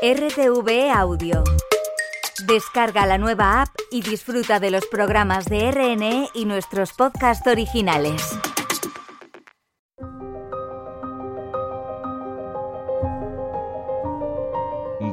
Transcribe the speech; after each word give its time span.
RTV 0.00 0.92
Audio. 0.94 1.42
Descarga 2.46 3.04
la 3.04 3.18
nueva 3.18 3.62
app 3.62 3.70
y 3.90 4.00
disfruta 4.00 4.60
de 4.60 4.70
los 4.70 4.86
programas 4.86 5.46
de 5.46 5.72
RNE 5.72 6.28
y 6.34 6.44
nuestros 6.44 6.92
podcasts 6.92 7.44
originales. 7.48 8.38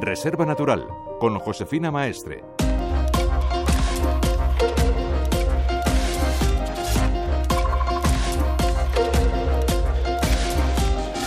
Reserva 0.00 0.46
Natural 0.46 0.86
con 1.18 1.36
Josefina 1.40 1.90
Maestre. 1.90 2.44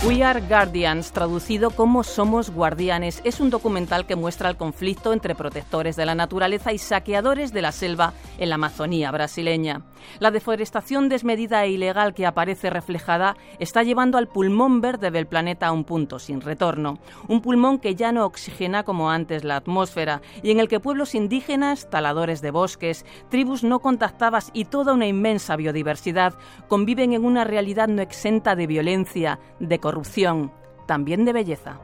We 0.06 0.24
Are 0.24 0.40
Guardians, 0.40 1.12
traducido 1.12 1.68
como 1.72 2.02
Somos 2.04 2.50
Guardianes, 2.50 3.20
es 3.22 3.38
un 3.38 3.50
documental 3.50 4.06
que 4.06 4.16
muestra 4.16 4.48
el 4.48 4.56
conflicto 4.56 5.12
entre 5.12 5.34
protectores 5.34 5.94
de 5.94 6.06
la 6.06 6.14
naturaleza 6.14 6.72
y 6.72 6.78
saqueadores 6.78 7.52
de 7.52 7.60
la 7.60 7.70
selva 7.70 8.14
en 8.38 8.48
la 8.48 8.54
Amazonía 8.54 9.10
brasileña. 9.10 9.82
La 10.18 10.30
deforestación 10.30 11.10
desmedida 11.10 11.62
e 11.64 11.72
ilegal 11.72 12.14
que 12.14 12.24
aparece 12.24 12.70
reflejada 12.70 13.36
está 13.58 13.82
llevando 13.82 14.16
al 14.16 14.26
pulmón 14.26 14.80
verde 14.80 15.10
del 15.10 15.26
planeta 15.26 15.66
a 15.66 15.72
un 15.72 15.84
punto 15.84 16.18
sin 16.18 16.40
retorno. 16.40 16.98
Un 17.28 17.42
pulmón 17.42 17.78
que 17.78 17.94
ya 17.94 18.10
no 18.10 18.24
oxigena 18.24 18.84
como 18.84 19.10
antes 19.10 19.44
la 19.44 19.56
atmósfera 19.56 20.22
y 20.42 20.50
en 20.50 20.60
el 20.60 20.68
que 20.68 20.80
pueblos 20.80 21.14
indígenas, 21.14 21.90
taladores 21.90 22.40
de 22.40 22.50
bosques, 22.50 23.04
tribus 23.28 23.64
no 23.64 23.80
contactadas 23.80 24.50
y 24.54 24.64
toda 24.64 24.94
una 24.94 25.06
inmensa 25.06 25.56
biodiversidad 25.56 26.32
conviven 26.68 27.12
en 27.12 27.26
una 27.26 27.44
realidad 27.44 27.88
no 27.88 28.00
exenta 28.00 28.56
de 28.56 28.66
violencia, 28.66 29.38
de 29.58 29.78
corrupción, 29.90 30.52
también 30.86 31.24
de 31.24 31.32
belleza. 31.32 31.80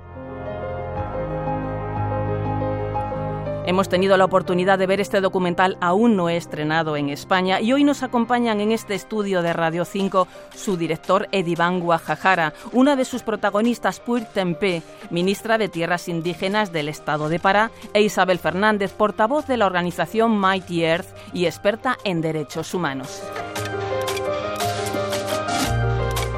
Hemos 3.66 3.88
tenido 3.88 4.16
la 4.16 4.26
oportunidad 4.26 4.78
de 4.78 4.86
ver 4.86 5.00
este 5.00 5.20
documental 5.20 5.76
aún 5.80 6.14
no 6.14 6.28
estrenado 6.28 6.96
en 6.96 7.08
España 7.08 7.60
y 7.60 7.72
hoy 7.72 7.82
nos 7.82 8.04
acompañan 8.04 8.60
en 8.60 8.70
este 8.70 8.94
estudio 8.94 9.42
de 9.42 9.52
Radio 9.52 9.84
5 9.84 10.28
su 10.54 10.76
director 10.76 11.26
Edivan 11.32 11.80
Guajajara, 11.80 12.52
una 12.72 12.94
de 12.94 13.04
sus 13.04 13.24
protagonistas 13.24 13.98
Puir 13.98 14.24
Tempé, 14.26 14.84
ministra 15.10 15.58
de 15.58 15.68
Tierras 15.68 16.06
Indígenas 16.06 16.70
del 16.70 16.88
Estado 16.88 17.28
de 17.28 17.40
Pará, 17.40 17.72
e 17.92 18.02
Isabel 18.02 18.38
Fernández, 18.38 18.92
portavoz 18.92 19.48
de 19.48 19.56
la 19.56 19.66
organización 19.66 20.38
Mighty 20.38 20.84
Earth 20.84 21.08
y 21.32 21.46
experta 21.46 21.96
en 22.04 22.20
derechos 22.20 22.72
humanos. 22.72 23.20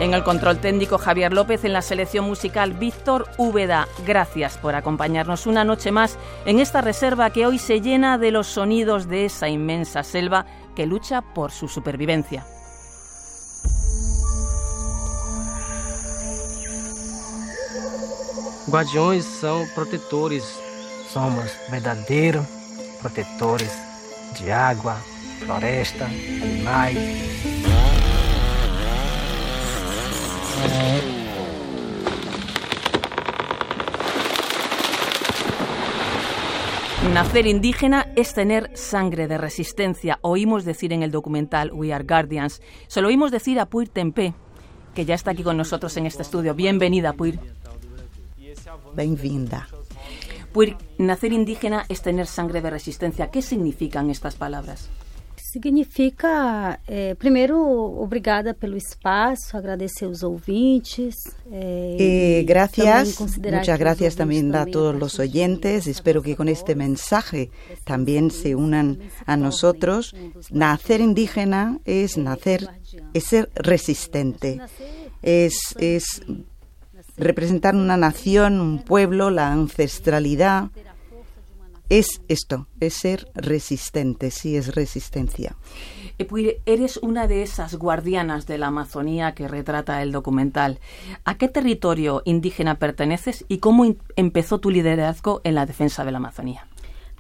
En 0.00 0.14
el 0.14 0.22
control 0.22 0.58
técnico 0.58 0.96
Javier 0.96 1.32
López, 1.32 1.64
en 1.64 1.72
la 1.72 1.82
selección 1.82 2.24
musical 2.24 2.72
Víctor 2.72 3.28
Úbeda. 3.36 3.88
Gracias 4.06 4.56
por 4.56 4.77
acompañarnos 4.77 5.46
una 5.46 5.64
noche 5.64 5.90
más 5.90 6.16
en 6.46 6.60
esta 6.60 6.80
reserva 6.80 7.30
que 7.30 7.46
hoy 7.46 7.58
se 7.58 7.80
llena 7.80 8.16
de 8.16 8.30
los 8.30 8.46
sonidos 8.46 9.08
de 9.08 9.24
esa 9.24 9.48
inmensa 9.48 10.05
selva 10.05 10.46
que 10.77 10.86
lucha 10.86 11.20
por 11.22 11.50
su 11.50 11.66
supervivencia. 11.66 12.46
Guardiões 18.68 19.24
são 19.24 19.66
protetores. 19.74 20.44
Somos 21.10 21.50
verdadeiros 21.70 22.44
protetores 23.00 23.72
de 24.38 24.52
água, 24.52 24.96
floresta, 25.40 26.05
animais. 26.05 27.67
Nacer 37.12 37.47
indígena 37.47 38.06
es 38.17 38.34
tener 38.34 38.70
sangre 38.77 39.29
de 39.29 39.39
resistencia. 39.39 40.19
Oímos 40.20 40.64
decir 40.64 40.92
en 40.92 41.03
el 41.03 41.11
documental 41.11 41.73
We 41.73 41.92
Are 41.92 42.05
Guardians. 42.05 42.61
Se 42.86 43.01
lo 43.01 43.08
oímos 43.08 43.30
decir 43.30 43.58
a 43.58 43.67
Puir 43.67 43.89
Tempé, 43.89 44.35
que 44.95 45.05
ya 45.05 45.14
está 45.14 45.33
aquí 45.33 45.42
con 45.42 45.57
nosotros 45.57 45.97
en 45.97 46.07
este 46.07 46.23
estudio. 46.23 46.55
Bienvenida, 46.55 47.14
Puir. 47.14 47.41
Bem-vinda. 48.95 49.68
Puir, 50.52 50.77
nacer 50.98 51.33
indígena 51.33 51.86
es 51.89 52.02
tener 52.02 52.27
sangre 52.27 52.61
de 52.61 52.70
resistencia. 52.70 53.30
¿Qué 53.30 53.42
significan 53.42 54.11
estas 54.11 54.36
palabras? 54.36 54.89
Significa, 55.51 56.79
eh, 56.86 57.14
primeiro, 57.19 57.59
obrigada 57.59 58.53
pelo 58.53 58.77
espaço, 58.77 59.57
agradecer 59.57 60.05
os 60.05 60.23
ouvintes. 60.23 61.14
Eh, 61.51 62.45
gracias, 62.47 63.19
muchas 63.19 63.79
gracias 63.79 64.14
también 64.14 64.55
a 64.55 64.67
todos 64.67 64.95
los 64.95 65.19
oyentes. 65.19 65.86
Espero 65.86 66.20
que 66.20 66.36
con 66.36 66.51
este 66.51 66.75
mensaje 66.75 67.51
también 67.85 68.31
se 68.31 68.55
unan 68.55 68.98
a 69.25 69.39
nosotros. 69.39 70.14
Nacer 70.51 71.01
indígena 71.01 71.79
es 71.86 72.19
nacer, 72.19 72.69
es 73.15 73.25
ser 73.25 73.48
resistente, 73.55 74.61
es, 75.23 75.75
es 75.79 76.20
representar 77.17 77.75
una 77.75 77.97
nación, 77.97 78.61
un 78.61 78.83
pueblo, 78.83 79.30
la 79.30 79.51
ancestralidad 79.51 80.69
es 81.88 82.22
esto, 82.28 82.66
es 82.80 82.94
ser 82.94 83.30
resistente, 83.34 84.30
sí 84.30 84.56
es 84.56 84.74
resistencia. 84.74 85.56
Eres 86.66 86.96
una 86.96 87.28
de 87.28 87.42
esas 87.42 87.76
guardianas 87.76 88.46
de 88.46 88.58
la 88.58 88.66
Amazonía 88.66 89.34
que 89.34 89.46
retrata 89.46 90.02
el 90.02 90.10
documental. 90.10 90.80
¿A 91.24 91.38
qué 91.38 91.48
territorio 91.48 92.22
indígena 92.24 92.78
perteneces 92.78 93.44
y 93.48 93.58
cómo 93.58 93.94
empezó 94.16 94.58
tu 94.58 94.70
liderazgo 94.70 95.40
en 95.44 95.54
la 95.54 95.64
defensa 95.64 96.04
de 96.04 96.12
la 96.12 96.18
Amazonía? 96.18 96.66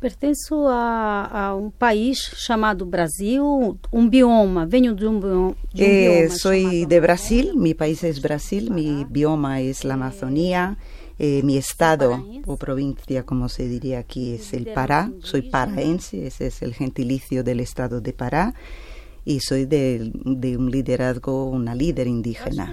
Pertenço 0.00 0.68
a, 0.68 1.24
a, 1.24 1.56
um 1.56 1.70
país 1.70 2.30
chamado 2.36 2.86
Brasil, 2.86 3.76
um 3.92 4.08
bioma. 4.08 4.64
Venho 4.64 4.94
de 4.94 5.04
um, 5.04 5.18
bioma. 5.18 5.56
De 5.74 5.82
um 5.82 5.86
eh, 5.86 6.20
bioma 6.20 6.36
soy 6.36 6.86
de 6.86 7.00
Brasil, 7.00 7.56
mi 7.56 7.74
país 7.74 8.04
es 8.04 8.20
Brasil, 8.20 8.70
mi 8.70 9.04
bioma 9.10 9.60
es 9.60 9.82
la 9.82 9.94
Amazonía. 9.94 10.76
Eh, 10.78 10.97
mi 11.18 11.56
estado 11.56 12.24
o 12.46 12.56
provincia, 12.56 13.24
como 13.24 13.48
se 13.48 13.68
diría 13.68 13.98
aquí, 13.98 14.34
es 14.34 14.52
el 14.52 14.66
Pará. 14.66 15.10
Soy 15.22 15.42
paraense, 15.42 16.26
ese 16.26 16.46
es 16.46 16.62
el 16.62 16.74
gentilicio 16.74 17.42
del 17.42 17.60
estado 17.60 18.00
de 18.00 18.12
Pará. 18.12 18.54
Y 19.24 19.40
soy 19.40 19.66
de, 19.66 20.10
de 20.24 20.56
un 20.56 20.70
liderazgo, 20.70 21.50
una 21.50 21.74
líder 21.74 22.06
indígena. 22.06 22.72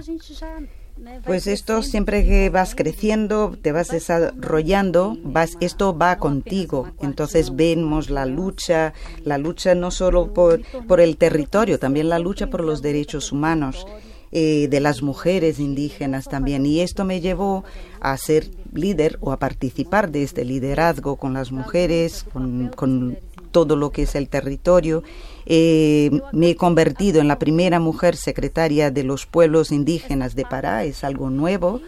Pues 1.26 1.46
esto 1.46 1.82
siempre 1.82 2.24
que 2.24 2.48
vas 2.48 2.74
creciendo, 2.74 3.54
te 3.60 3.70
vas 3.70 3.88
desarrollando, 3.88 5.18
vas, 5.22 5.58
esto 5.60 5.96
va 5.96 6.16
contigo. 6.16 6.88
Entonces 7.02 7.54
vemos 7.54 8.08
la 8.08 8.24
lucha, 8.24 8.94
la 9.22 9.36
lucha 9.36 9.74
no 9.74 9.90
solo 9.90 10.32
por, 10.32 10.62
por 10.86 11.00
el 11.00 11.18
territorio, 11.18 11.78
también 11.78 12.08
la 12.08 12.18
lucha 12.18 12.46
por 12.46 12.64
los 12.64 12.80
derechos 12.80 13.30
humanos. 13.30 13.86
Eh, 14.32 14.66
de 14.68 14.80
las 14.80 15.02
mujeres 15.02 15.60
indígenas 15.60 16.24
también. 16.24 16.66
Y 16.66 16.80
esto 16.80 17.04
me 17.04 17.20
llevó 17.20 17.64
a 18.00 18.16
ser 18.16 18.50
líder 18.72 19.18
o 19.20 19.30
a 19.30 19.38
participar 19.38 20.10
de 20.10 20.24
este 20.24 20.44
liderazgo 20.44 21.16
con 21.16 21.32
las 21.32 21.52
mujeres, 21.52 22.26
con, 22.32 23.18
todo 23.52 23.76
lo 23.76 23.92
que 23.92 24.02
es 24.02 24.16
el 24.16 24.28
territorio. 24.28 25.04
Eh, 25.46 26.10
me 26.32 26.50
he 26.50 26.56
convertido 26.56 27.20
en 27.20 27.28
la 27.28 27.38
primera 27.38 27.78
mujer 27.78 28.16
secretaria 28.16 28.90
de 28.90 29.04
los 29.04 29.26
pueblos 29.26 29.70
indígenas 29.70 30.34
de 30.34 30.44
Pará, 30.44 30.84
es 30.84 31.04
algo 31.04 31.30
nuevo. 31.30 31.80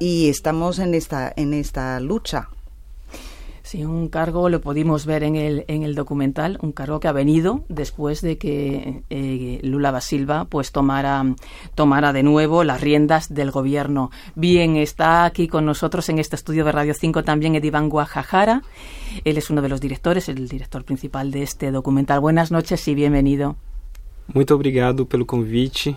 Y 0.00 0.30
estamos 0.30 0.78
en 0.78 0.94
esta, 0.94 1.32
en 1.36 1.54
esta 1.54 2.00
lucha. 2.00 2.48
Sí, 3.74 3.84
un 3.84 4.08
cargo 4.08 4.48
lo 4.50 4.60
pudimos 4.60 5.04
ver 5.04 5.24
en 5.24 5.34
el, 5.34 5.64
en 5.66 5.82
el 5.82 5.96
documental, 5.96 6.60
un 6.62 6.70
cargo 6.70 7.00
que 7.00 7.08
ha 7.08 7.12
venido 7.12 7.64
después 7.68 8.20
de 8.20 8.38
que 8.38 9.02
eh, 9.10 9.58
Lula 9.64 9.90
da 9.90 10.00
Silva 10.00 10.44
pues 10.44 10.70
tomara, 10.70 11.24
tomara 11.74 12.12
de 12.12 12.22
nuevo 12.22 12.62
las 12.62 12.80
riendas 12.80 13.34
del 13.34 13.50
gobierno. 13.50 14.12
Bien, 14.36 14.76
está 14.76 15.24
aquí 15.24 15.48
con 15.48 15.66
nosotros 15.66 16.08
en 16.08 16.20
este 16.20 16.36
estudio 16.36 16.64
de 16.64 16.70
Radio 16.70 16.94
5 16.94 17.24
también 17.24 17.56
Edivan 17.56 17.88
Guajajara. 17.88 18.62
Él 19.24 19.38
es 19.38 19.50
uno 19.50 19.60
de 19.60 19.68
los 19.68 19.80
directores, 19.80 20.28
el 20.28 20.46
director 20.46 20.84
principal 20.84 21.32
de 21.32 21.42
este 21.42 21.72
documental. 21.72 22.20
Buenas 22.20 22.52
noches 22.52 22.86
y 22.86 22.94
bienvenido. 22.94 23.56
Muito 24.32 24.54
obrigado 24.54 25.08
pelo 25.08 25.26
convite. 25.26 25.96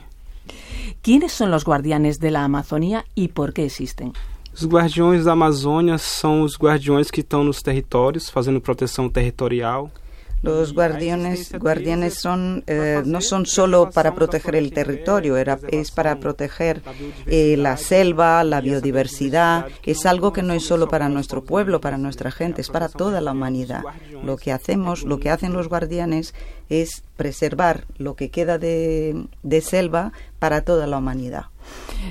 ¿Quiénes 1.04 1.32
son 1.32 1.52
los 1.52 1.64
guardianes 1.64 2.20
de 2.20 2.32
la 2.32 2.44
Amazonía 2.44 3.06
y 3.14 3.28
por 3.28 3.54
qué 3.54 3.66
existen? 3.66 4.14
Os 4.60 4.66
guardiões 4.66 5.26
da 5.26 5.34
Amazônia 5.34 6.00
são 6.00 6.42
os 6.42 6.58
guardiões 6.58 7.12
que 7.12 7.22
estão 7.22 7.44
nos 7.44 7.62
territórios, 7.62 8.28
fazendo 8.28 8.60
proteção 8.60 9.08
territorial. 9.08 9.92
Los 10.42 10.74
guardianes, 10.74 11.52
guardianes 11.58 12.16
son, 12.16 12.64
eh, 12.68 13.02
no 13.06 13.22
son 13.22 13.46
solo 13.46 13.90
para 13.90 14.14
proteger 14.14 14.56
el 14.56 14.72
territorio, 14.72 15.36
era, 15.36 15.60
es 15.70 15.92
para 15.92 16.20
proteger 16.20 16.82
eh, 17.26 17.56
la 17.58 17.76
selva, 17.78 18.44
la 18.44 18.62
biodiversidad. 18.62 19.68
Es 19.84 20.06
algo 20.06 20.34
que 20.34 20.44
no 20.44 20.54
es 20.54 20.64
solo 20.64 20.88
para 20.88 21.10
nuestro 21.10 21.44
pueblo, 21.44 21.82
para 21.82 21.98
nuestra 21.98 22.32
gente, 22.32 22.62
es 22.62 22.70
para 22.70 22.88
toda 22.88 23.20
la 23.20 23.32
humanidad. 23.32 23.84
Lo 24.24 24.38
que 24.38 24.52
hacemos, 24.52 25.04
lo 25.04 25.20
que 25.20 25.32
hacen 25.32 25.54
los 25.54 25.70
guardianes 25.70 26.34
es 26.70 27.04
preservar 27.16 27.86
lo 27.98 28.16
que 28.16 28.30
queda 28.30 28.58
de, 28.58 29.28
de 29.42 29.62
selva 29.62 30.12
para 30.40 30.62
toda 30.62 30.86
la 30.86 30.98
humanidad. 30.98 31.46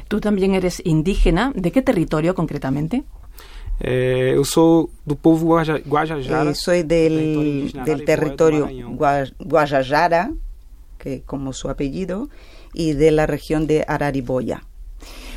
Tú 0.09 0.21
también 0.21 0.55
eres 0.55 0.83
indígena. 0.85 1.53
¿De 1.55 1.73
qué 1.73 1.83
territorio 1.83 2.35
concretamente? 2.35 3.05
É, 3.81 4.33
eu 4.35 4.45
sou 4.45 4.89
do 5.05 5.15
povo 5.17 5.47
Guaja, 5.47 5.79
Guajajara. 5.87 6.51
Eh, 6.51 6.55
soy 6.55 6.83
del, 6.83 7.71
del 7.85 8.05
territorio 8.05 8.67
Gua- 8.97 9.33
Guajajara, 9.39 10.31
que 10.99 11.21
como 11.23 11.53
su 11.53 11.69
apellido, 11.69 12.29
y 12.73 12.93
de 12.95 13.11
la 13.11 13.27
región 13.27 13.67
de 13.67 13.85
Arariboya. 13.87 14.63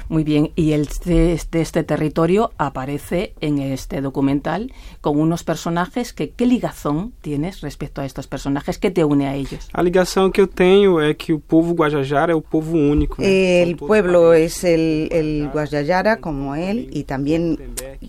Muy 0.10 0.24
bien, 0.24 0.52
y 0.56 0.72
el 0.72 0.88
de, 1.06 1.40
de 1.52 1.62
este 1.62 1.84
territorio 1.84 2.52
aparece 2.58 3.34
en 3.42 3.60
este 3.60 4.02
documental 4.02 4.74
con 5.02 5.20
unos 5.20 5.44
personajes 5.44 6.14
que 6.14 6.32
qué 6.32 6.48
ligazón 6.48 7.14
tienes 7.22 7.62
respecto 7.62 8.02
a 8.02 8.06
estos 8.06 8.26
personajes, 8.26 8.80
qué 8.80 8.90
te 8.90 9.04
une 9.04 9.28
a 9.28 9.36
ellos. 9.36 9.70
A 9.72 9.84
ligação 9.84 10.32
que 10.32 10.42
eu 10.42 10.48
tenho 10.48 11.00
é 11.00 11.14
que 11.14 11.32
o 11.32 11.40
povo 11.40 11.76
Guajajara 11.76 12.32
é 12.32 12.36
o 12.36 12.42
povo 12.42 12.76
único. 12.76 13.22
El 13.22 13.76
pueblo 13.76 14.34
es 14.34 14.64
el, 14.64 15.10
el 15.12 15.50
Guajajara 15.54 16.18
como 16.18 16.56
él 16.56 16.90
y 16.92 17.04
también 17.04 17.58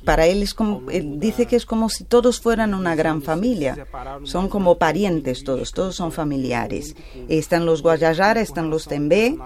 para 0.05 0.27
él 0.27 0.43
es 0.43 0.55
como, 0.55 0.91
él 0.91 1.21
dice 1.21 1.45
que 1.45 1.57
es 1.57 1.67
como 1.67 1.91
si 1.91 2.05
todos 2.05 2.41
fueran 2.41 2.73
una 2.73 2.95
gran 2.95 3.21
familia. 3.21 3.87
Son 4.25 4.49
como 4.49 4.79
parientes 4.79 5.45
todos, 5.45 5.73
todos 5.73 5.97
son 5.97 6.13
familiares. 6.13 6.97
Están 7.29 7.67
los 7.67 7.83
Guajajara, 7.83 8.41
están 8.41 8.71
los 8.71 8.87
Tembé 8.87 9.37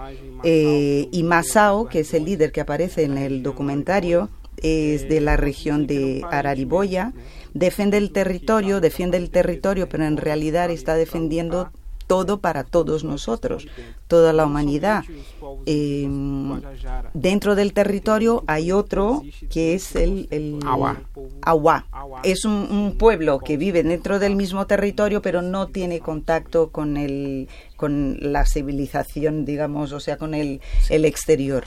eh, 0.43 1.09
y 1.11 1.23
Masao, 1.23 1.87
que 1.87 1.99
es 1.99 2.13
el 2.13 2.23
líder 2.25 2.44
que 2.51 2.61
aparece 2.61 3.03
en 3.03 3.17
el 3.17 3.43
documentario, 3.43 4.29
es 4.57 5.09
de 5.09 5.21
la 5.21 5.37
región 5.37 5.87
de 5.87 6.23
Arariboya. 6.29 7.13
Defiende 7.53 7.97
el 7.97 8.11
territorio, 8.11 8.81
defiende 8.81 9.17
el 9.17 9.29
territorio, 9.29 9.87
pero 9.89 10.05
en 10.05 10.17
realidad 10.17 10.69
está 10.69 10.95
defendiendo 10.95 11.71
todo 12.07 12.39
para 12.39 12.63
todos 12.63 13.03
nosotros, 13.03 13.67
toda 14.07 14.33
la 14.33 14.45
humanidad. 14.45 15.03
Eh, 15.65 16.07
dentro 17.13 17.55
del 17.55 17.73
territorio 17.73 18.43
hay 18.47 18.71
otro 18.71 19.23
que 19.49 19.73
es 19.73 19.95
el, 19.95 20.27
el. 20.31 20.59
Awa. 21.41 21.85
Es 22.23 22.45
un, 22.45 22.53
un 22.53 22.97
pueblo 22.97 23.39
que 23.39 23.57
vive 23.57 23.83
dentro 23.83 24.19
del 24.19 24.35
mismo 24.35 24.67
territorio, 24.67 25.21
pero 25.21 25.41
no 25.41 25.67
tiene 25.67 25.99
contacto 25.99 26.69
con 26.69 26.97
el 26.97 27.47
con 27.75 28.17
la 28.21 28.45
civilización, 28.45 29.45
digamos, 29.45 29.91
o 29.91 29.99
sea, 29.99 30.17
con 30.17 30.33
el, 30.33 30.61
el 30.89 31.05
exterior. 31.05 31.65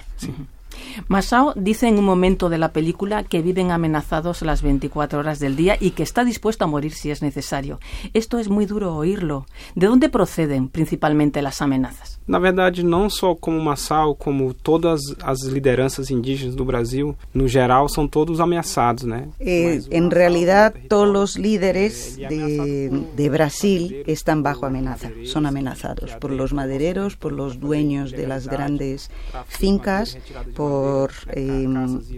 Masao 1.07 1.53
dice 1.55 1.89
en 1.89 1.99
un 1.99 2.05
momento 2.05 2.49
de 2.49 2.59
la 2.59 2.73
película 2.73 3.23
que 3.23 3.43
viven 3.43 3.71
amenazados 3.71 4.43
las 4.43 4.63
24 4.63 5.19
horas 5.19 5.39
del 5.39 5.57
día 5.57 5.77
y 5.79 5.93
que 5.93 6.03
está 6.03 6.25
dispuesto 6.25 6.65
a 6.65 6.69
morir 6.69 6.93
si 6.93 7.11
es 7.11 7.23
necesario. 7.23 7.79
Esto 8.15 8.39
es 8.39 8.49
muy 8.49 8.67
duro 8.67 8.95
oírlo. 8.95 9.47
¿De 9.75 9.87
dónde 9.87 10.09
proceden 10.09 10.69
principalmente 10.69 11.43
las 11.43 11.63
amenazas? 11.63 12.19
Na 12.29 12.39
verdade, 12.39 12.83
não 12.83 13.09
só 13.09 13.35
como 13.35 13.59
Massal, 13.59 14.15
como 14.15 14.53
todas 14.53 15.01
as 15.23 15.45
lideranças 15.45 16.11
indígenas 16.11 16.55
do 16.55 16.63
Brasil, 16.63 17.17
no 17.33 17.49
geral, 17.49 17.89
são 17.89 18.07
todos 18.07 18.39
ameaçados, 18.39 19.05
né? 19.05 19.29
Eh, 19.41 19.81
en 19.91 20.11
realidad, 20.11 20.75
todos 20.91 21.11
los 21.11 21.39
líderes 21.39 22.19
de, 22.19 22.91
de 23.17 23.29
Brasil 23.31 24.03
están 24.07 24.43
bajo 24.43 24.67
amenaza, 24.67 25.11
son 25.25 25.47
amenazados 25.47 26.17
por 26.17 26.31
los 26.31 26.53
madereros, 26.53 27.17
por 27.17 27.33
los 27.33 27.61
dueños 27.61 28.11
de 28.13 28.27
las 28.27 28.47
grandes 28.47 29.11
fincas, 29.47 30.19
por, 30.55 30.88
eh, 31.33 31.67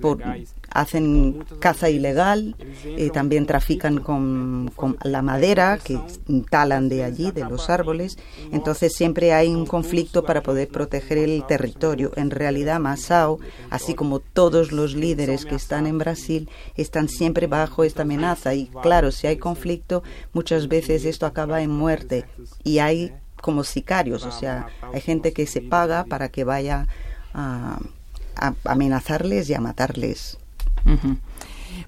por 0.01 0.23
hacen 0.71 1.45
caza 1.59 1.91
ilegal, 1.91 2.55
eh, 2.85 3.11
también 3.11 3.47
trafican 3.47 3.99
con, 3.99 4.71
con 4.77 4.97
la 5.03 5.21
madera 5.21 5.79
que 5.83 5.99
talan 6.49 6.89
de 6.89 7.05
allí, 7.05 7.33
de 7.33 7.45
los 7.45 7.71
árboles. 7.71 8.19
Entonces 8.53 8.93
siempre 8.95 9.33
hay 9.33 9.49
un 9.49 9.67
conflicto 9.67 10.25
para 10.25 10.43
poder 10.43 10.69
proteger 10.69 11.19
el 11.19 11.45
territorio. 11.47 12.13
En 12.17 12.31
realidad, 12.31 12.81
Masao, 12.81 13.41
así 13.71 13.95
como 13.95 14.21
todos 14.21 14.73
los 14.73 14.95
líderes 14.95 15.45
que 15.45 15.57
están 15.57 15.87
en 15.87 15.99
Brasil, 15.99 16.49
están 16.77 17.09
siempre 17.09 17.47
bajo 17.47 17.85
esta 17.85 18.03
amenaza. 18.03 18.55
Y 18.55 18.67
claro, 18.83 19.11
si 19.11 19.27
hay 19.27 19.39
conflicto, 19.39 20.03
muchas 20.33 20.69
veces 20.69 21.05
esto 21.05 21.27
acaba 21.27 21.63
en 21.63 21.71
muerte. 21.71 22.27
Y 22.63 22.79
hay 22.79 23.13
como 23.41 23.65
sicarios, 23.65 24.27
o 24.27 24.33
sea, 24.33 24.69
hay 24.93 25.01
gente 25.01 25.33
que 25.33 25.47
se 25.47 25.63
paga 25.63 26.05
para 26.05 26.29
que 26.29 26.45
vaya 26.45 26.87
a, 27.33 27.79
a 28.37 28.55
amenazarles 28.65 29.49
y 29.51 29.55
a 29.55 29.61
matarles. 29.61 30.39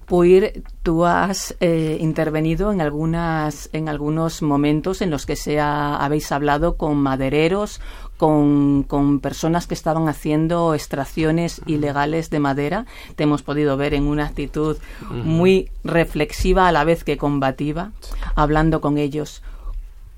Puir, 0.05 0.63
tú 0.81 1.05
has 1.05 1.55
eh, 1.59 1.97
intervenido 1.99 2.71
en 2.71 2.81
algunas 2.81 3.69
en 3.73 3.89
algunos 3.89 4.41
momentos 4.41 5.01
en 5.01 5.09
los 5.09 5.25
que 5.25 5.35
se 5.35 5.59
ha- 5.59 5.95
habéis 5.97 6.31
hablado 6.31 6.77
con 6.77 6.97
madereros, 6.97 7.79
con, 8.17 8.83
con 8.83 9.19
personas 9.19 9.65
que 9.67 9.73
estaban 9.73 10.07
haciendo 10.09 10.73
extracciones 10.73 11.61
ilegales 11.65 12.29
de 12.29 12.39
madera. 12.39 12.85
Te 13.15 13.23
hemos 13.23 13.43
podido 13.43 13.77
ver 13.77 13.93
en 13.93 14.03
una 14.03 14.25
actitud 14.25 14.77
muy 15.09 15.69
reflexiva 15.83 16.67
a 16.67 16.71
la 16.71 16.83
vez 16.83 17.03
que 17.03 17.17
combativa, 17.17 17.91
hablando 18.35 18.81
con 18.81 18.97
ellos. 18.97 19.41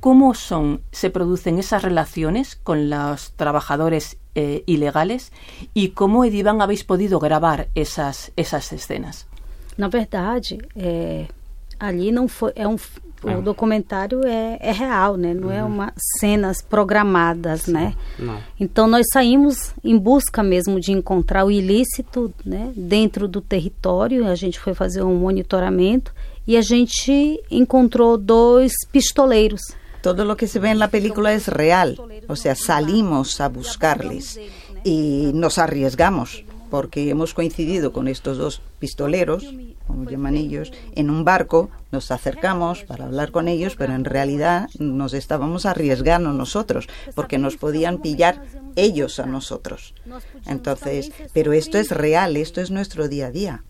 ¿Cómo 0.05 0.35
son, 0.35 0.81
se 0.91 1.09
producen 1.09 1.57
esas 1.57 1.81
relaciones 1.81 2.55
con 2.55 2.91
los 2.91 3.31
trabajadores 3.31 4.17
eh, 4.35 4.61
ilegales 4.67 5.31
y 5.73 5.89
cómo, 5.97 6.23
Edivan, 6.23 6.61
habéis 6.61 6.83
podido 6.83 7.17
grabar 7.17 7.69
esas, 7.73 8.31
esas 8.35 8.71
escenas? 8.71 9.25
Na 9.79 9.87
verdade, 9.87 10.59
é, 10.75 11.25
ali 11.79 12.11
não 12.11 12.27
foi. 12.27 12.51
É 12.55 12.67
um, 12.67 12.75
o 13.23 13.41
documentário 13.41 14.21
é, 14.23 14.59
é 14.61 14.71
real, 14.71 15.17
né? 15.17 15.33
Não 15.33 15.51
é 15.51 15.63
uma 15.63 15.91
cenas 16.19 16.61
programadas, 16.61 17.65
né? 17.65 17.95
Não. 18.19 18.37
Então 18.59 18.85
nós 18.85 19.07
saímos 19.11 19.73
em 19.83 19.97
busca 19.97 20.43
mesmo 20.43 20.79
de 20.79 20.91
encontrar 20.91 21.45
o 21.45 21.49
ilícito, 21.49 22.31
né? 22.45 22.71
Dentro 22.75 23.27
do 23.27 23.41
território, 23.41 24.27
a 24.27 24.35
gente 24.35 24.59
foi 24.59 24.75
fazer 24.75 25.01
um 25.01 25.15
monitoramento 25.15 26.13
e 26.45 26.55
a 26.55 26.61
gente 26.61 27.41
encontrou 27.49 28.19
dois 28.19 28.71
pistoleiros. 28.91 29.61
Todo 30.05 30.23
lo 30.23 30.37
que 30.37 30.47
se 30.47 30.59
ve 30.59 30.69
en 30.69 30.77
la 30.77 30.89
película 30.89 31.33
es 31.33 31.47
real, 31.47 31.99
o 32.27 32.35
sea, 32.35 32.53
salimos 32.53 33.41
a 33.41 33.49
buscarles 33.49 34.39
y 34.83 35.31
nos 35.33 35.57
arriesgamos 35.57 36.43
porque 36.69 37.09
hemos 37.09 37.33
coincidido 37.33 37.91
con 37.91 38.07
estos 38.07 38.37
dos 38.37 38.61
pistoleros, 38.77 39.51
como 39.87 40.07
llaman 40.07 40.37
ellos, 40.37 40.71
en 40.93 41.09
un 41.09 41.25
barco, 41.25 41.71
nos 41.91 42.11
acercamos 42.11 42.83
para 42.83 43.05
hablar 43.05 43.31
con 43.31 43.47
ellos, 43.47 43.75
pero 43.75 43.95
en 43.95 44.05
realidad 44.05 44.69
nos 44.77 45.15
estábamos 45.15 45.65
arriesgando 45.65 46.33
nosotros, 46.33 46.87
porque 47.15 47.39
nos 47.39 47.57
podían 47.57 47.97
pillar 47.97 48.43
ellos 48.75 49.19
a 49.19 49.25
nosotros. 49.25 49.95
Entonces, 50.45 51.13
pero 51.33 51.51
esto 51.51 51.79
es 51.79 51.89
real, 51.89 52.37
esto 52.37 52.61
es 52.61 52.69
nuestro 52.69 53.07
día 53.07 53.25
a 53.25 53.31
día. 53.31 53.63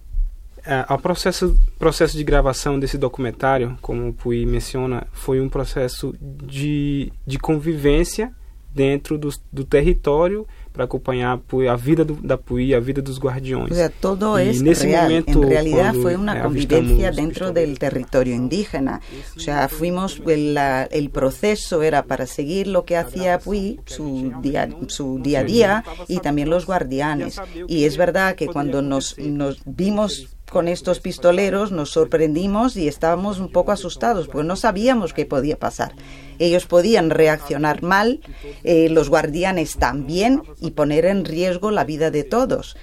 É, 0.65 0.85
o 0.93 0.97
processo, 0.97 1.55
processo 1.77 2.17
de 2.17 2.23
gravação 2.23 2.79
desse 2.79 2.97
documentário, 2.97 3.77
como 3.81 4.07
o 4.09 4.13
Pui 4.13 4.45
menciona, 4.45 5.05
foi 5.13 5.39
um 5.39 5.47
processo 5.47 6.13
de, 6.19 7.11
de 7.25 7.37
convivência 7.37 8.31
dentro 8.73 9.17
do, 9.17 9.29
do 9.53 9.63
território 9.63 10.45
para 10.73 10.83
acompanhar 10.83 11.39
a, 11.39 11.71
a 11.71 11.75
vida 11.77 12.03
do, 12.03 12.15
da 12.15 12.37
Pui, 12.37 12.73
a 12.73 12.79
vida 12.81 13.01
dos 13.01 13.17
guardiões. 13.17 13.71
O 13.71 13.75
sea, 13.75 13.89
todo 13.89 14.37
Y 14.37 14.49
es 14.49 14.61
ese 14.61 14.87
real. 14.87 15.03
momento, 15.03 15.43
en 15.43 15.49
realidad 15.49 15.93
fue 15.93 16.17
una 16.17 16.41
convivencia 16.41 17.07
avistamos 17.07 17.15
dentro 17.15 17.51
del 17.53 17.79
territorio 17.79 18.35
indígena. 18.35 18.99
O 19.37 19.39
sea, 19.39 19.69
fuimos, 19.69 20.21
el, 20.27 20.55
la- 20.55 20.83
el 20.91 21.09
proceso 21.11 21.81
era 21.83 22.03
para 22.03 22.25
seguir 22.25 22.67
lo 22.67 22.83
que 22.83 22.97
hacía 22.97 23.39
Pui, 23.39 23.79
su 23.85 24.33
día, 24.41 24.67
su 24.87 25.19
día 25.21 25.39
a 25.39 25.43
día, 25.45 25.83
y 26.09 26.19
también 26.19 26.49
los 26.49 26.65
guardianes. 26.65 27.39
Y 27.67 27.85
es 27.85 27.95
verdad 27.95 28.35
que 28.35 28.47
cuando 28.47 28.81
nos, 28.81 29.17
nos 29.17 29.61
vimos 29.65 30.34
con 30.49 30.67
estos 30.67 30.99
pistoleros 30.99 31.71
nos 31.71 31.91
sorprendimos 31.91 32.77
y 32.77 32.87
estábamos 32.87 33.39
un 33.39 33.51
poco 33.51 33.71
asustados 33.71 34.27
porque 34.27 34.47
no 34.47 34.55
sabíamos 34.55 35.13
qué 35.13 35.25
podía 35.25 35.57
pasar. 35.57 35.93
Ellos 36.39 36.65
podían 36.65 37.09
reaccionar 37.09 37.81
mal, 37.81 38.19
eh, 38.63 38.89
los 38.89 39.09
guardianes 39.09 39.77
también 39.77 40.43
y 40.59 40.71
poner 40.71 41.05
en 41.05 41.25
riesgo 41.25 41.71
la 41.71 41.83
vida 41.83 42.11
de 42.11 42.23
todos. 42.23 42.75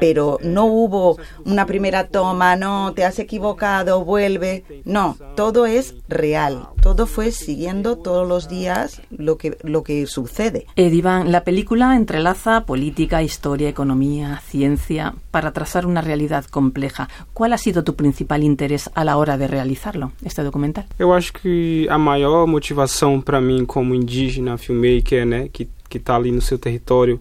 Pero 0.00 0.38
no 0.42 0.66
hubo 0.66 1.18
una 1.44 1.66
primera 1.66 2.08
toma, 2.08 2.56
no, 2.56 2.92
te 2.94 3.04
has 3.04 3.18
equivocado, 3.18 4.04
vuelve. 4.04 4.64
No, 4.84 5.16
todo 5.34 5.66
es 5.66 5.94
real. 6.08 6.68
Todo 6.82 7.06
fue 7.06 7.32
siguiendo 7.32 7.96
todos 7.96 8.26
los 8.26 8.48
días 8.48 9.00
lo 9.10 9.36
que, 9.36 9.56
lo 9.62 9.82
que 9.82 10.06
sucede. 10.06 10.66
Edivan, 10.76 11.32
la 11.32 11.44
película 11.44 11.96
entrelaza 11.96 12.64
política, 12.64 13.22
historia, 13.22 13.68
economía, 13.68 14.42
ciencia, 14.46 15.14
para 15.30 15.52
trazar 15.52 15.86
una 15.86 16.00
realidad 16.00 16.44
compleja. 16.44 17.08
¿Cuál 17.32 17.52
ha 17.52 17.58
sido 17.58 17.82
tu 17.82 17.94
principal 17.94 18.42
interés 18.42 18.90
a 18.94 19.04
la 19.04 19.16
hora 19.16 19.36
de 19.36 19.46
realizarlo, 19.46 20.12
este 20.24 20.42
documental? 20.42 20.86
Eu 20.98 21.12
acho 21.12 21.32
que 21.32 21.86
a 21.90 21.98
maior 21.98 22.46
motivação 22.46 23.20
para 23.20 23.40
mim 23.40 23.64
como 23.64 23.94
indígena, 23.94 24.56
filmmaker, 24.56 25.26
né, 25.26 25.48
que 25.52 25.68
que 25.90 25.98
tá 25.98 26.14
ali 26.14 26.30
no 26.30 26.40
seu 26.40 26.56
território, 26.56 27.20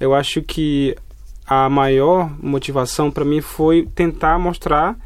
eu 0.00 0.14
acho 0.14 0.42
que 0.42 0.96
a 1.46 1.68
maior 1.68 2.30
motivação 2.42 3.10
para 3.10 3.24
mim 3.24 3.42
foi 3.42 3.86
tentar 3.94 4.38
mostrar 4.38 4.96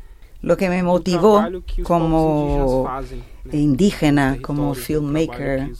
Lo 0.43 0.57
que 0.57 0.71
me 0.71 0.83
motivó 0.83 1.45
como 1.83 2.89
indígena, 3.53 4.39
como 4.41 4.73
filmmaker, 4.73 5.71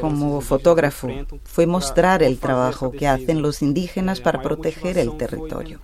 como 0.00 0.40
fotógrafo, 0.40 1.08
fue 1.44 1.66
mostrar 1.66 2.22
el 2.22 2.38
trabajo 2.38 2.92
que 2.92 3.06
hacen 3.06 3.42
los 3.42 3.60
indígenas 3.60 4.22
para 4.22 4.40
proteger 4.40 4.96
el 4.96 5.18
territorio. 5.18 5.80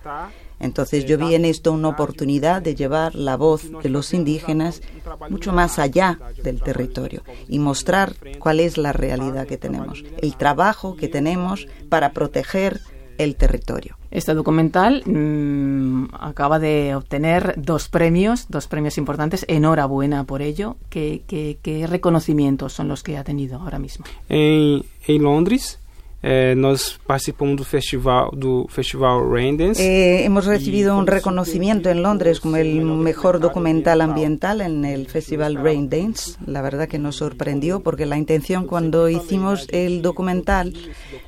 Entonces 0.59 1.05
yo 1.05 1.17
vi 1.17 1.35
en 1.35 1.45
esto 1.45 1.71
una 1.71 1.89
oportunidad 1.89 2.61
de 2.61 2.75
llevar 2.75 3.15
la 3.15 3.37
voz 3.37 3.69
de 3.83 3.89
los 3.89 4.13
indígenas 4.13 4.81
mucho 5.29 5.53
más 5.53 5.79
allá 5.79 6.19
del 6.43 6.61
territorio 6.61 7.23
y 7.47 7.59
mostrar 7.59 8.15
cuál 8.39 8.59
es 8.59 8.77
la 8.77 8.93
realidad 8.93 9.47
que 9.47 9.57
tenemos, 9.57 10.03
el 10.21 10.35
trabajo 10.35 10.95
que 10.95 11.07
tenemos 11.07 11.67
para 11.89 12.11
proteger 12.11 12.81
el 13.17 13.35
territorio. 13.35 13.97
Este 14.11 14.33
documental 14.33 15.03
mmm, 15.05 16.05
acaba 16.19 16.59
de 16.59 16.95
obtener 16.95 17.55
dos 17.57 17.89
premios, 17.89 18.45
dos 18.47 18.67
premios 18.67 18.97
importantes. 18.97 19.43
Enhorabuena 19.47 20.23
por 20.23 20.41
ello. 20.41 20.77
¿Qué, 20.89 21.23
qué, 21.27 21.57
qué 21.61 21.87
reconocimientos 21.87 22.73
son 22.73 22.87
los 22.87 23.03
que 23.03 23.17
ha 23.17 23.23
tenido 23.23 23.59
ahora 23.59 23.79
mismo? 23.79 24.05
En, 24.29 24.83
en 25.07 25.23
Londres 25.23 25.79
Eh, 26.23 26.55
nós 26.55 26.99
participamos 27.05 27.57
do 27.57 27.63
festival 27.63 28.31
do 28.33 28.67
festival 28.69 29.21
Raindance. 29.29 29.79
Eh, 29.79 30.25
hemos 30.25 30.45
recibido 30.45 30.97
un 30.97 31.05
reconocimiento 31.05 31.89
en 31.89 32.01
Londres 32.01 32.39
como 32.39 32.57
el 32.57 32.81
mejor 32.81 33.39
documental 33.39 34.01
ambiental 34.01 34.61
en 34.61 34.83
el 34.83 35.07
festival 35.07 35.55
Raindance. 35.55 36.35
La 36.47 36.63
verdad 36.63 36.87
que 36.87 36.97
nos 36.97 37.17
sorprendió 37.17 37.81
porque 37.81 38.07
la 38.07 38.17
intención 38.17 38.65
cuando 38.65 39.09
hicimos 39.09 39.67
el 39.71 40.01
documental 40.01 40.73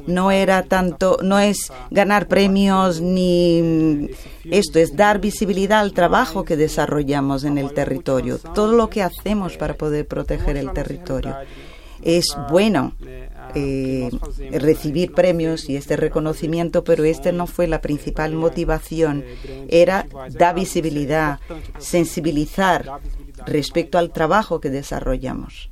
no 0.08 0.31
era 0.31 0.63
tanto, 0.63 1.19
no 1.22 1.38
es 1.38 1.72
ganar 1.91 2.27
premios 2.27 3.00
ni 3.00 4.10
esto 4.50 4.79
es 4.79 4.96
dar 4.96 5.19
visibilidad 5.19 5.81
al 5.81 5.93
trabajo 5.93 6.43
que 6.43 6.58
desarrollamos 6.58 7.43
en 7.43 7.60
el 7.60 7.74
territorio, 7.74 8.39
todo 8.55 8.74
lo 8.74 8.89
que 8.89 9.03
hacemos 9.03 9.55
para 9.55 9.75
poder 9.75 10.08
proteger 10.08 10.58
el 10.58 10.72
territorio. 10.72 11.36
Es 12.01 12.25
bueno 12.50 12.93
eh, 13.55 14.09
recibir 14.51 15.13
premios 15.13 15.69
y 15.69 15.75
este 15.75 15.95
reconocimiento, 15.95 16.83
pero 16.83 17.03
este 17.03 17.31
no 17.31 17.47
fue 17.47 17.67
la 17.67 17.81
principal 17.81 18.33
motivación. 18.33 19.23
Era 19.69 20.07
dar 20.31 20.55
visibilidad, 20.55 21.39
sensibilizar 21.77 22.99
respecto 23.45 23.97
al 23.97 24.11
trabajo 24.11 24.59
que 24.59 24.69
desarrollamos. 24.69 25.69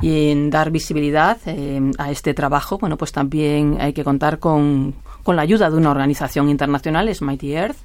Y 0.00 0.30
en 0.30 0.50
dar 0.50 0.70
visibilidad 0.70 1.38
eh, 1.46 1.80
a 1.98 2.10
este 2.10 2.34
trabajo, 2.34 2.78
bueno, 2.78 2.96
pues 2.96 3.12
también 3.12 3.76
hay 3.80 3.92
que 3.92 4.04
contar 4.04 4.38
con, 4.38 4.94
con 5.22 5.36
la 5.36 5.42
ayuda 5.42 5.70
de 5.70 5.76
una 5.76 5.90
organización 5.90 6.48
internacional, 6.48 7.08
es 7.08 7.22
Mighty 7.22 7.52
Earth, 7.54 7.76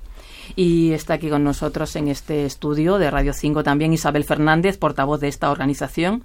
y 0.55 0.93
está 0.93 1.15
aquí 1.15 1.29
con 1.29 1.43
nosotros 1.43 1.95
en 1.95 2.07
este 2.07 2.45
estudio 2.45 2.97
de 2.97 3.11
Radio 3.11 3.33
5 3.33 3.63
también 3.63 3.93
Isabel 3.93 4.23
Fernández, 4.23 4.77
portavoz 4.77 5.19
de 5.19 5.27
esta 5.27 5.51
organización. 5.51 6.23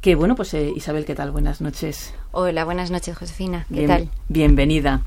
Que 0.00 0.14
bueno, 0.14 0.36
pues 0.36 0.54
eh, 0.54 0.72
Isabel, 0.76 1.04
¿qué 1.04 1.16
tal? 1.16 1.32
Buenas 1.32 1.60
noches. 1.60 2.14
Hola, 2.30 2.64
buenas 2.64 2.92
noches, 2.92 3.16
Josefina. 3.16 3.66
¿Qué 3.68 3.74
Bien- 3.74 3.88
tal? 3.88 4.08
Bienvenida. 4.28 5.02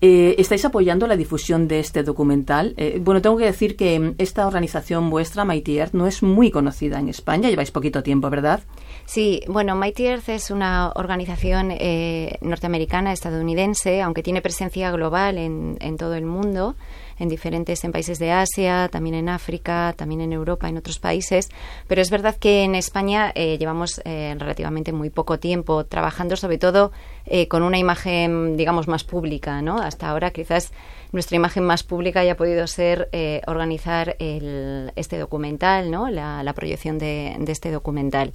Eh, 0.00 0.36
¿Estáis 0.38 0.64
apoyando 0.64 1.08
la 1.08 1.16
difusión 1.16 1.66
de 1.66 1.80
este 1.80 2.04
documental? 2.04 2.72
Eh, 2.76 3.00
bueno, 3.02 3.20
tengo 3.20 3.36
que 3.36 3.46
decir 3.46 3.74
que 3.74 3.98
mm, 3.98 4.14
esta 4.18 4.46
organización 4.46 5.10
vuestra, 5.10 5.44
Mighty 5.44 5.78
Earth, 5.78 5.94
no 5.94 6.06
es 6.06 6.22
muy 6.22 6.52
conocida 6.52 7.00
en 7.00 7.08
España. 7.08 7.50
Lleváis 7.50 7.72
poquito 7.72 8.04
tiempo, 8.04 8.30
¿verdad? 8.30 8.60
Sí, 9.06 9.40
bueno, 9.48 9.74
Mighty 9.74 10.06
Earth 10.06 10.28
es 10.28 10.52
una 10.52 10.92
organización 10.94 11.72
eh, 11.72 12.38
norteamericana, 12.40 13.12
estadounidense, 13.12 14.02
aunque 14.02 14.22
tiene 14.22 14.40
presencia 14.40 14.92
global 14.92 15.36
en, 15.38 15.78
en 15.80 15.96
todo 15.96 16.14
el 16.14 16.26
mundo, 16.26 16.76
en 17.18 17.28
diferentes 17.28 17.84
en 17.84 17.92
países 17.92 18.18
de 18.18 18.32
Asia, 18.32 18.88
también 18.90 19.14
en 19.14 19.28
África, 19.28 19.94
también 19.96 20.20
en 20.20 20.32
Europa, 20.32 20.68
en 20.68 20.76
otros 20.76 20.98
países. 20.98 21.48
Pero 21.88 22.00
es 22.02 22.10
verdad 22.10 22.36
que 22.36 22.62
en 22.64 22.74
España 22.74 23.32
eh, 23.34 23.56
llevamos 23.58 24.00
eh, 24.04 24.34
relativamente 24.38 24.92
muy 24.92 25.10
poco 25.10 25.38
tiempo 25.38 25.84
trabajando, 25.84 26.36
sobre 26.36 26.58
todo 26.58 26.92
eh, 27.26 27.48
con 27.48 27.62
una 27.62 27.78
imagen, 27.78 28.56
digamos, 28.56 28.88
más 28.88 29.04
pública, 29.04 29.62
¿no? 29.62 29.78
Hasta 29.78 30.08
ahora 30.08 30.30
quizás 30.30 30.72
nuestra 31.12 31.36
imagen 31.36 31.64
más 31.64 31.82
pública 31.84 32.20
haya 32.20 32.36
podido 32.36 32.66
ser 32.66 33.08
eh, 33.12 33.40
organizar 33.46 34.16
el- 34.18 34.92
este 34.96 35.18
documental, 35.18 35.90
¿no? 35.90 36.10
La, 36.10 36.42
la 36.42 36.52
proyección 36.54 36.98
de, 36.98 37.36
de 37.38 37.52
este 37.52 37.70
documental. 37.70 38.32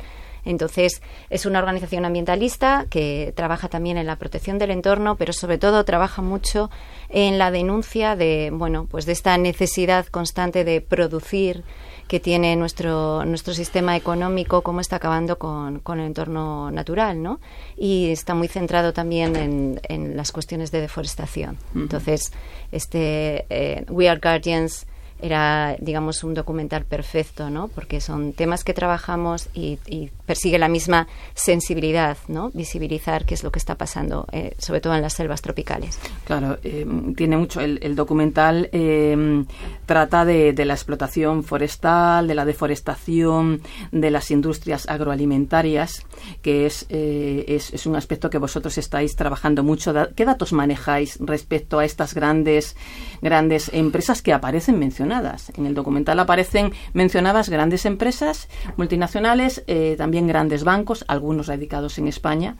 Entonces, 0.50 1.03
es 1.29 1.46
una 1.46 1.60
organización 1.60 2.06
ambientalista 2.06 2.88
que 2.89 3.34
trabaja 3.36 3.68
también 3.68 3.98
en 3.98 4.08
la 4.08 4.15
protección 4.15 4.58
del 4.58 4.72
entorno, 4.72 5.15
pero 5.15 5.32
sobre 5.32 5.60
todo 5.60 5.86
trabaja 5.86 6.24
mucho 6.24 6.72
en 7.10 7.38
la 7.38 7.51
denuncia 7.51 8.15
de, 8.15 8.50
bueno, 8.51 8.88
pues 8.89 9.06
de 9.06 9.12
esta 9.12 9.38
necesidad 9.38 10.08
constante 10.08 10.63
de 10.63 10.82
producir 10.82 11.63
que 12.08 12.20
tiene 12.20 12.56
nuestro, 12.56 13.24
nuestro 13.25 13.53
sistema 13.53 13.96
económico, 13.96 14.63
cómo 14.63 14.82
está 14.82 14.96
acabando 14.96 15.38
con, 15.38 15.79
con 15.82 16.00
el 16.00 16.08
entorno 16.08 16.72
natural, 16.72 17.22
¿no? 17.22 17.39
Y 17.77 18.10
está 18.10 18.34
muy 18.34 18.48
centrado 18.48 18.91
también 18.91 19.36
en, 19.36 19.79
en 19.88 20.18
las 20.18 20.32
cuestiones 20.32 20.72
de 20.72 20.82
deforestación. 20.82 21.60
Entonces, 21.75 22.32
este 22.72 23.46
eh, 23.51 23.86
We 23.88 24.10
Are 24.10 24.20
Guardians 24.20 24.88
era, 25.22 25.76
digamos, 25.80 26.24
un 26.24 26.34
documental 26.34 26.86
perfecto, 26.86 27.50
¿no? 27.50 27.68
Porque 27.68 28.02
son 28.02 28.34
temas 28.34 28.64
que 28.64 28.74
trabajamos 28.74 29.50
y, 29.54 29.80
y 29.86 30.10
persigue 30.26 30.60
la 30.60 30.70
misma 30.70 31.08
sensibilidad, 31.34 32.18
¿no? 32.28 32.52
Visibilizar 32.54 33.26
qué 33.26 33.34
es 33.34 33.44
lo 33.44 33.52
que 33.52 33.60
está 33.60 33.76
pasando, 33.76 34.28
eh, 34.32 34.56
sobre 34.60 34.80
todo 34.80 34.96
en 34.96 35.02
las 35.02 35.14
selvas 35.14 35.42
tropicales. 35.42 36.00
Claro, 36.26 36.58
eh, 36.64 36.86
tiene 37.16 37.36
mucho. 37.36 37.60
El, 37.60 37.96
documental 37.96 38.70
eh, 38.72 39.44
trata 39.86 40.24
de, 40.24 40.54
la 40.66 40.74
explotación 40.74 41.44
forestal, 41.44 42.28
de 42.28 42.36
la 42.36 42.46
deforestación, 42.46 43.62
de 43.92 44.12
las 44.12 44.32
industrias 44.32 44.88
agroalimentarias, 44.88 46.06
que 46.42 46.66
es, 46.66 46.86
eh, 46.90 47.46
es, 47.48 47.86
un 47.86 47.96
aspecto 47.96 48.30
que 48.30 48.38
vosotros 48.38 48.78
estáis 48.78 49.16
trabajando 49.16 49.64
mucho. 49.64 49.94
¿Qué 50.16 50.26
datos 50.26 50.54
manejáis 50.54 51.18
respecto 51.20 51.80
a 51.80 51.86
estas 51.86 52.14
grandes, 52.14 52.76
grandes 53.22 53.70
empresas 53.74 54.22
que 54.22 54.34
aparecen 54.34 54.78
mencionadas? 54.78 55.09
En 55.58 55.66
el 55.66 55.74
documental 55.74 56.20
aparecen 56.20 56.72
mencionadas 56.94 57.50
grandes 57.50 57.86
empresas 57.86 58.48
multinacionales, 58.78 59.63
eh, 59.68 59.96
también 59.98 60.28
grandes 60.28 60.63
bancos, 60.63 61.04
algunos 61.08 61.48
radicados 61.48 61.98
en 61.98 62.08
España, 62.08 62.56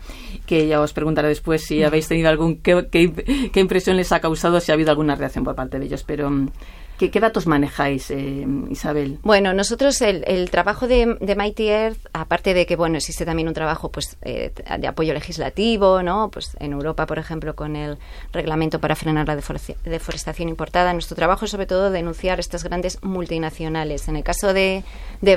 que 0.46 0.68
ya 0.68 0.82
os 0.82 0.94
preguntaré 0.94 1.28
después 1.30 1.64
si 1.66 1.84
habéis 1.84 2.08
tenido 2.08 2.30
algún 2.30 2.58
qué, 2.58 2.88
qué- 2.92 3.50
qué 3.54 3.60
impresión 3.60 3.98
les 3.98 4.12
ha 4.12 4.20
causado, 4.20 4.60
si 4.60 4.72
ha 4.72 4.76
habido 4.76 4.90
alguna 4.92 5.16
reacción 5.16 5.44
por 5.44 5.56
parte 5.56 5.80
de 5.80 5.86
ellos. 5.86 6.04
Pero 6.04 6.30
mm, 6.30 6.50
¿qué, 7.00 7.20
datos 7.20 7.48
manejáis, 7.48 8.12
eh, 8.12 8.46
Isabel? 8.70 9.18
Bueno, 9.24 9.54
nosotros 9.54 10.02
el, 10.02 10.24
el 10.28 10.52
trabajo 10.52 10.88
de, 10.88 11.18
de 11.20 11.36
Mighty 11.36 11.70
Earth, 11.70 11.98
aparte 12.14 12.54
de 12.54 12.66
que 12.66 12.76
bueno 12.76 12.98
existe 12.98 13.26
también 13.26 13.48
un 13.48 13.54
trabajo 13.56 13.90
pues 13.90 14.18
eh, 14.22 14.52
de 14.78 14.88
apoyo 14.88 15.14
legislativo, 15.14 16.04
¿no? 16.04 16.30
Pues 16.30 16.56
en 16.60 16.74
Europa, 16.74 17.06
por 17.08 17.18
ejemplo, 17.18 17.56
con 17.56 17.76
el 17.76 17.98
reglamento 18.34 18.80
para 18.80 18.96
frenar 18.96 19.28
la 19.28 19.36
deforestación, 19.36 20.50
importada, 20.50 20.94
nuestro 20.94 21.16
trabajo 21.16 21.46
es 21.46 21.52
sobre 21.52 21.66
todo 21.66 21.90
denunciar 21.90 22.40
estas 22.40 22.64
grandes 22.64 23.02
multinacionales. 23.04 24.08
En 24.08 24.16
el 24.16 24.24
caso 24.24 24.54
de, 24.54 24.84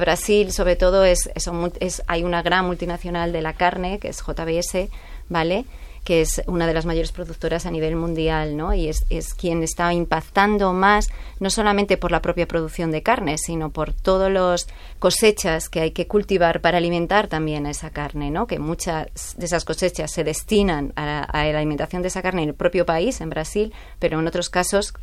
Brasil, 0.00 0.52
sobre 0.52 0.76
todo 0.76 1.04
es, 1.04 1.31
mul- 1.52 1.73
es 1.81 2.02
hay 2.09 2.25
una 2.25 2.42
gran 2.42 2.66
multinacional 2.66 3.33
de 3.33 3.40
la 3.42 3.52
carne 3.52 3.99
que 3.99 4.09
es 4.09 4.23
JBS, 4.23 4.88
¿vale? 5.28 5.64
Que 6.04 6.21
es 6.21 6.42
una 6.47 6.66
de 6.66 6.75
las 6.75 6.85
mayores 6.85 7.12
productoras 7.12 7.64
a 7.64 7.71
nivel 7.71 7.97
mundial, 7.97 8.56
¿no? 8.56 8.75
Y 8.75 8.88
es, 8.88 9.04
es 9.09 9.35
quien 9.35 9.62
está 9.62 9.92
impactando 9.92 10.73
más, 10.73 11.09
no 11.38 11.49
solamente 11.50 11.97
por 11.97 12.11
la 12.11 12.23
propia 12.23 12.49
producción 12.49 12.90
de 12.90 13.02
carne, 13.02 13.38
sino 13.38 13.71
por 13.71 13.92
todas 13.92 14.30
las 14.32 14.66
cosechas 14.99 15.68
que 15.68 15.80
hay 15.80 15.90
que 15.92 16.06
cultivar 16.06 16.61
para 16.61 16.78
alimentar 16.78 17.28
también 17.28 17.66
a 17.66 17.71
esa 17.71 17.90
carne, 17.90 18.30
¿no? 18.30 18.47
Que 18.47 18.59
muchas 18.59 19.37
de 19.37 19.47
esas 19.47 19.64
cosechas 19.64 20.11
se 20.11 20.25
destinan 20.25 20.92
a 20.97 21.23
a 21.32 21.44
la 21.44 21.59
alimentación 21.59 22.02
de 22.02 22.09
esa 22.09 22.23
carne 22.23 22.42
en 22.42 22.50
el 22.50 22.54
propio 22.54 22.87
país, 22.87 23.21
en 23.21 23.30
Brasil, 23.30 23.73
pero 23.99 24.18
en 24.18 24.26
otros 24.26 24.50
casos, 24.50 24.94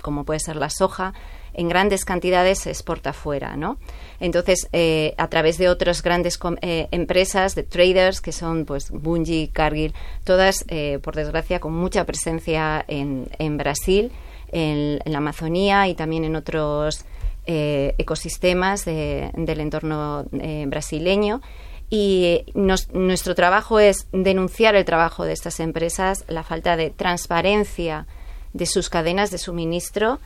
como 0.00 0.24
puede 0.24 0.40
ser 0.40 0.56
la 0.56 0.70
soja, 0.70 1.14
en 1.56 1.68
grandes 1.68 2.04
cantidades 2.04 2.60
se 2.60 2.70
exporta 2.70 3.12
fuera, 3.12 3.56
¿no? 3.56 3.78
Entonces, 4.20 4.68
eh, 4.72 5.14
a 5.18 5.28
través 5.28 5.58
de 5.58 5.68
otras 5.68 6.02
grandes 6.02 6.38
eh, 6.60 6.86
empresas 6.90 7.54
de 7.54 7.62
traders, 7.64 8.20
que 8.20 8.30
son 8.32 8.64
pues 8.64 8.90
Bungie, 8.90 9.50
Cargill, 9.52 9.94
todas, 10.24 10.64
eh, 10.68 10.98
por 11.02 11.16
desgracia, 11.16 11.58
con 11.58 11.72
mucha 11.74 12.04
presencia 12.04 12.84
en, 12.86 13.28
en 13.38 13.56
Brasil, 13.56 14.12
en, 14.52 15.00
la 15.04 15.18
Amazonía 15.18 15.88
y 15.88 15.94
también 15.94 16.24
en 16.24 16.36
otros 16.36 17.04
eh, 17.46 17.94
ecosistemas 17.98 18.84
de- 18.84 19.30
del 19.34 19.60
entorno 19.60 20.24
brasileño. 20.66 21.40
Y 21.88 22.44
nuestro 22.54 23.34
trabajo 23.36 23.78
es 23.78 24.08
denunciar 24.12 24.74
el 24.74 24.84
trabajo 24.84 25.24
de 25.24 25.32
estas 25.32 25.60
empresas, 25.60 26.24
la 26.26 26.42
falta 26.42 26.76
de 26.76 26.90
transparencia 26.90 28.06
de 28.52 28.66
sus 28.66 28.88
cadenas 28.88 29.30
de 29.30 29.38
suministro, 29.38 30.18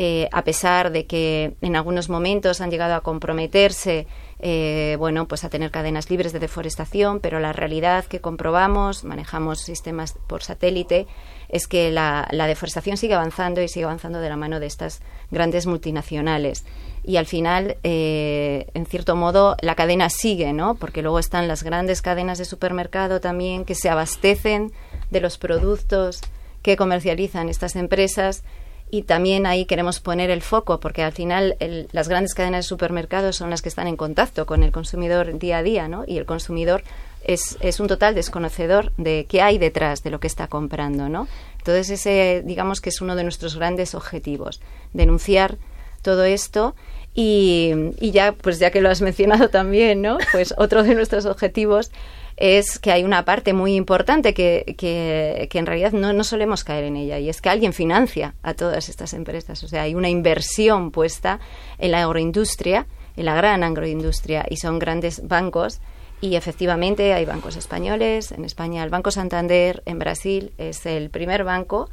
eh, 0.00 0.28
a 0.30 0.44
pesar 0.44 0.92
de 0.92 1.06
que 1.06 1.56
en 1.60 1.74
algunos 1.74 2.08
momentos 2.08 2.60
han 2.60 2.70
llegado 2.70 2.94
a 2.94 3.00
comprometerse, 3.00 4.06
eh, 4.38 4.94
bueno, 4.96 5.26
pues 5.26 5.42
a 5.42 5.48
tener 5.48 5.72
cadenas 5.72 6.08
libres 6.08 6.32
de 6.32 6.38
deforestación, 6.38 7.18
pero 7.18 7.40
la 7.40 7.52
realidad 7.52 8.04
que 8.04 8.20
comprobamos, 8.20 9.02
manejamos 9.02 9.58
sistemas 9.58 10.14
por 10.28 10.44
satélite, 10.44 11.08
es 11.48 11.66
que 11.66 11.90
la, 11.90 12.28
deforestación 12.30 12.96
sigue 12.96 13.14
avanzando 13.14 13.60
y 13.60 13.66
sigue 13.66 13.86
avanzando 13.86 14.20
de 14.20 14.28
la 14.28 14.36
mano 14.36 14.60
de 14.60 14.66
estas 14.66 15.02
grandes 15.32 15.66
multinacionales. 15.66 16.64
Y 17.02 17.16
al 17.16 17.26
final, 17.26 17.76
eh, 17.82 18.68
en 18.74 18.86
cierto 18.86 19.16
modo, 19.16 19.56
la 19.62 19.74
cadena 19.74 20.10
sigue, 20.10 20.52
¿no? 20.52 20.76
Porque 20.76 21.02
luego 21.02 21.18
están 21.18 21.48
las 21.48 21.64
grandes 21.64 22.02
cadenas 22.02 22.38
de 22.38 22.44
supermercado 22.44 23.20
también 23.20 23.64
que 23.64 23.74
se 23.74 23.90
abastecen 23.90 24.70
de 25.10 25.20
los 25.20 25.38
productos 25.38 26.20
que 26.62 26.76
comercializan 26.76 27.48
estas 27.48 27.74
empresas 27.74 28.44
y 28.90 29.02
también 29.02 29.46
ahí 29.46 29.64
queremos 29.64 30.00
poner 30.00 30.30
el 30.30 30.42
foco 30.42 30.80
porque 30.80 31.02
al 31.02 31.12
final 31.12 31.56
las 31.92 32.08
grandes 32.08 32.34
cadenas 32.34 32.64
de 32.64 32.68
supermercados 32.68 33.36
son 33.36 33.50
las 33.50 33.62
que 33.62 33.68
están 33.68 33.86
en 33.86 33.96
contacto 33.96 34.46
con 34.46 34.62
el 34.62 34.72
consumidor 34.72 35.38
día 35.38 35.58
a 35.58 35.62
día, 35.62 35.88
¿no? 35.88 36.04
Y 36.06 36.18
el 36.18 36.26
consumidor 36.26 36.82
es, 37.24 37.58
es, 37.60 37.80
un 37.80 37.88
total 37.88 38.14
desconocedor 38.14 38.92
de 38.96 39.26
qué 39.28 39.42
hay 39.42 39.58
detrás 39.58 40.02
de 40.02 40.10
lo 40.10 40.20
que 40.20 40.26
está 40.26 40.46
comprando, 40.46 41.08
¿no? 41.08 41.28
Entonces 41.58 41.90
ese, 41.90 42.42
digamos 42.44 42.80
que 42.80 42.88
es 42.90 43.00
uno 43.00 43.16
de 43.16 43.24
nuestros 43.24 43.56
grandes 43.56 43.94
objetivos, 43.94 44.60
denunciar 44.92 45.58
todo 46.02 46.24
esto 46.24 46.74
y, 47.14 47.72
y 47.98 48.12
ya, 48.12 48.32
pues 48.32 48.58
ya 48.58 48.70
que 48.70 48.80
lo 48.80 48.88
has 48.88 49.02
mencionado 49.02 49.48
también, 49.50 50.00
¿no? 50.00 50.18
Pues 50.32 50.54
otro 50.56 50.82
de 50.82 50.94
nuestros 50.94 51.26
objetivos 51.26 51.90
es 52.38 52.78
que 52.78 52.92
hay 52.92 53.02
una 53.02 53.24
parte 53.24 53.52
muy 53.52 53.74
importante 53.74 54.32
que, 54.32 54.76
que, 54.78 55.48
en 55.52 55.66
realidad 55.66 55.92
no, 55.92 56.12
no, 56.12 56.22
solemos 56.22 56.62
caer 56.62 56.84
en 56.84 56.96
ella 56.96 57.18
y 57.18 57.28
es 57.28 57.40
que 57.40 57.48
alguien 57.48 57.72
financia 57.72 58.34
a 58.42 58.54
todas 58.54 58.88
estas 58.88 59.12
empresas. 59.12 59.62
O 59.64 59.68
sea, 59.68 59.82
hay 59.82 59.96
una 59.96 60.08
inversión 60.08 60.92
puesta 60.92 61.40
en 61.78 61.90
la 61.90 62.02
agroindustria, 62.04 62.86
en 63.16 63.24
la 63.24 63.34
gran 63.34 63.64
agroindustria 63.64 64.46
y 64.48 64.56
son 64.56 64.78
grandes 64.78 65.26
bancos 65.26 65.80
y 66.20 66.36
efectivamente 66.36 67.12
hay 67.12 67.24
bancos 67.24 67.56
españoles. 67.56 68.30
En 68.30 68.44
España 68.44 68.84
el 68.84 68.90
Banco 68.90 69.10
Santander, 69.10 69.82
en 69.84 69.98
Brasil 69.98 70.52
es 70.58 70.86
el 70.86 71.10
primer 71.10 71.42
banco 71.42 71.90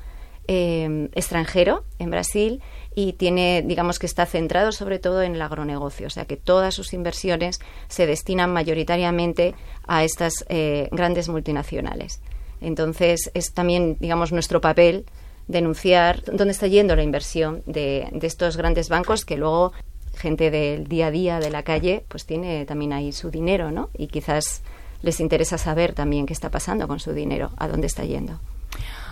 eh, 0.47 1.09
extranjero 1.15 1.85
en 1.97 2.11
Brasil 2.11 2.61
y 2.95 3.13
tiene, 3.13 3.61
digamos 3.61 3.99
que 3.99 4.05
está 4.05 4.25
centrado 4.25 4.71
sobre 4.71 4.99
todo 4.99 5.21
en 5.21 5.35
el 5.35 5.41
agronegocio, 5.41 6.07
o 6.07 6.09
sea 6.09 6.25
que 6.25 6.37
todas 6.37 6.73
sus 6.73 6.93
inversiones 6.93 7.59
se 7.89 8.07
destinan 8.07 8.51
mayoritariamente 8.53 9.53
a 9.85 10.05
estas 10.05 10.45
eh, 10.47 10.87
grandes 10.91 11.27
multinacionales. 11.27 12.21
Entonces 12.61 13.29
es 13.33 13.53
también, 13.53 13.97
digamos, 13.99 14.31
nuestro 14.31 14.61
papel 14.61 15.05
denunciar 15.47 16.23
dónde 16.23 16.53
está 16.53 16.67
yendo 16.67 16.95
la 16.95 17.03
inversión 17.03 17.61
de, 17.65 18.07
de 18.11 18.27
estos 18.27 18.57
grandes 18.57 18.89
bancos 18.89 19.25
que 19.25 19.37
luego 19.37 19.73
gente 20.15 20.49
del 20.49 20.87
día 20.87 21.07
a 21.07 21.11
día 21.11 21.39
de 21.39 21.51
la 21.51 21.63
calle 21.63 22.05
pues 22.07 22.25
tiene 22.25 22.65
también 22.65 22.93
ahí 22.93 23.11
su 23.11 23.29
dinero, 23.29 23.71
¿no? 23.71 23.89
Y 23.97 24.07
quizás 24.07 24.63
les 25.01 25.19
interesa 25.19 25.57
saber 25.57 25.93
también 25.93 26.25
qué 26.25 26.33
está 26.33 26.49
pasando 26.49 26.87
con 26.87 26.99
su 26.99 27.11
dinero, 27.13 27.51
a 27.57 27.67
dónde 27.67 27.87
está 27.87 28.05
yendo. 28.05 28.39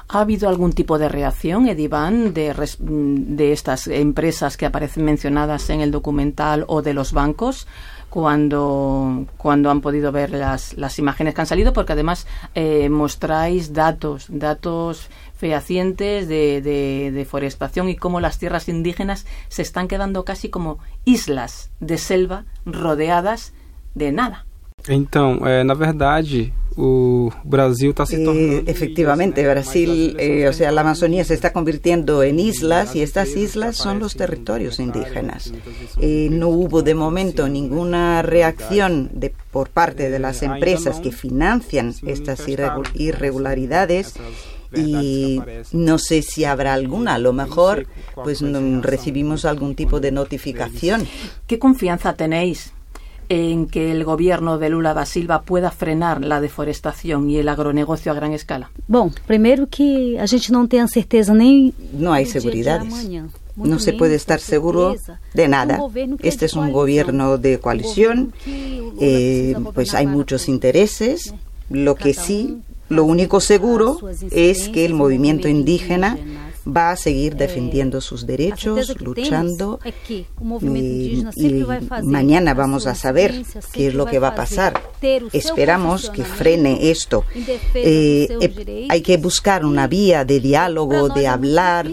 ¿Ha 0.10 0.20
habido 0.20 0.50
algún 0.50 0.74
tipo 0.74 1.00
de 1.00 1.10
reacción, 1.10 1.68
Edivan, 1.68 2.34
de, 2.34 2.54
de 2.80 3.54
estas 3.54 3.88
empresas 3.88 4.58
que 4.58 4.66
aparecen 4.66 5.06
mencionadas 5.06 5.70
en 5.70 5.82
el 5.82 5.92
documental 5.92 6.66
o 6.68 6.82
de 6.82 6.94
los 6.94 7.14
bancos? 7.14 7.68
cuando, 8.14 9.26
cuando 9.38 9.72
han 9.72 9.82
podido 9.82 10.12
ver 10.12 10.30
las, 10.30 10.78
las 10.78 11.00
imágenes 11.00 11.34
que 11.34 11.42
han 11.42 11.48
salido, 11.48 11.74
porque 11.74 11.94
además 11.94 12.28
eh, 12.54 12.88
mostráis 12.88 13.74
datos, 13.74 14.28
datos 14.30 15.10
fehacientes 15.36 16.28
de, 16.28 16.62
de, 16.62 17.12
deforestación 17.12 17.90
y 17.90 17.96
cómo 17.96 18.20
las 18.20 18.38
tierras 18.38 18.70
indígenas 18.70 19.26
se 19.48 19.64
están 19.64 19.88
quedando 19.88 20.26
casi 20.26 20.50
como 20.50 20.78
islas 21.06 21.72
de 21.80 21.98
selva 21.98 22.46
rodeadas 22.68 23.52
de 23.96 24.12
nada. 24.12 24.46
Então, 24.88 25.48
é, 25.48 25.64
na 25.64 25.74
verdade, 25.74 26.54
o 26.76 27.32
Brasil 27.44 27.92
está 27.92 28.06
se 28.06 28.18
tornando. 28.24 28.58
Eh, 28.58 28.64
efectivamente, 28.68 29.46
Brasil, 29.48 30.16
eh, 30.20 30.48
o 30.48 30.54
sea, 30.54 30.72
la 30.72 30.82
Amazonía 30.82 31.24
se 31.24 31.34
está 31.34 31.54
convirtiendo 31.54 32.24
en 32.24 32.40
islas 32.40 32.96
y 32.96 33.02
estas 33.02 33.36
islas 33.36 33.78
son 33.78 34.00
los 34.00 34.16
territorios 34.16 34.80
indígenas. 34.80 35.54
Eh, 36.00 36.30
no 36.32 36.50
hubo 36.50 36.82
de 36.82 36.96
momento 36.96 37.48
ninguna 37.48 38.22
reacción 38.22 39.10
de, 39.14 39.34
por 39.52 39.70
parte 39.70 40.10
de 40.10 40.20
las 40.20 40.42
empresas 40.44 41.00
que 41.00 41.12
financian 41.12 41.94
estas 42.06 42.44
irregularidades 42.96 44.16
y 44.76 45.40
no 45.72 46.00
sé 46.00 46.24
si 46.24 46.46
habrá 46.46 46.74
alguna. 46.74 47.16
A 47.16 47.20
lo 47.20 47.34
mejor, 47.34 47.86
pues 48.16 48.42
recibimos 48.82 49.46
algún 49.46 49.76
tipo 49.76 50.00
de 50.00 50.12
notificación. 50.12 51.08
¿Qué 51.46 51.60
confianza 51.60 52.14
tenéis 52.16 52.74
en 53.30 53.68
que 53.68 53.92
el 53.92 54.04
gobierno 54.04 54.58
de 54.58 54.70
Lula 54.70 54.94
da 54.94 55.06
Silva 55.06 55.42
pueda 55.42 55.72
frenar 55.72 56.24
la 56.24 56.42
deforestación 56.42 57.30
y 57.30 57.38
el 57.38 57.50
agronegocio 57.50 58.12
a 58.12 58.16
gran 58.16 58.34
escala? 58.34 58.72
Bom, 58.88 59.12
primeiro 59.28 59.68
que 59.68 60.18
a 60.20 60.26
gente 60.28 60.52
não 60.52 60.68
tem 60.68 60.88
certeza 60.88 61.34
nem 61.34 61.74
no 61.94 62.12
hay 62.12 62.26
seguridades. 62.26 63.10
No 63.56 63.78
se 63.78 63.94
puede 63.94 64.16
estar 64.16 64.40
seguro 64.40 64.96
de 65.34 65.48
nada. 65.48 65.80
Este 66.24 66.46
es 66.46 66.54
un 66.54 66.72
gobierno 66.72 67.38
de 67.38 67.60
coalición, 67.60 68.34
eh, 68.48 69.56
pues 69.76 69.94
hay 69.94 70.08
muchos 70.08 70.50
intereses. 70.50 71.36
Lo 71.70 71.96
que 71.96 72.14
sí, 72.14 72.62
lo 72.90 73.06
único 73.06 73.40
seguro 73.40 74.00
es 74.32 74.70
que 74.70 74.86
el 74.86 74.94
movimiento 74.96 75.48
indígena 75.48 76.18
va 76.66 76.92
a 76.92 76.96
seguir 76.96 77.36
defendiendo 77.36 78.02
sus 78.02 78.26
derechos, 78.26 79.00
luchando. 79.02 79.80
y, 80.08 81.66
mañana 82.04 82.54
vamos 82.54 82.88
a 82.88 82.96
saber 82.96 83.44
qué 83.72 83.88
es 83.88 83.94
lo 83.94 84.06
que 84.06 84.20
va 84.20 84.30
a 84.30 84.36
pasar. 84.36 84.82
Esperamos 85.32 86.10
que 86.10 86.24
frene 86.24 86.90
esto. 86.92 87.26
Eh, 87.76 88.28
eh, 88.42 88.88
hay 88.90 89.02
que 89.02 89.18
buscar 89.18 89.66
una 89.66 89.88
vía 89.88 90.26
de 90.26 90.40
diálogo, 90.40 91.10
de 91.10 91.28
hablar 91.28 91.88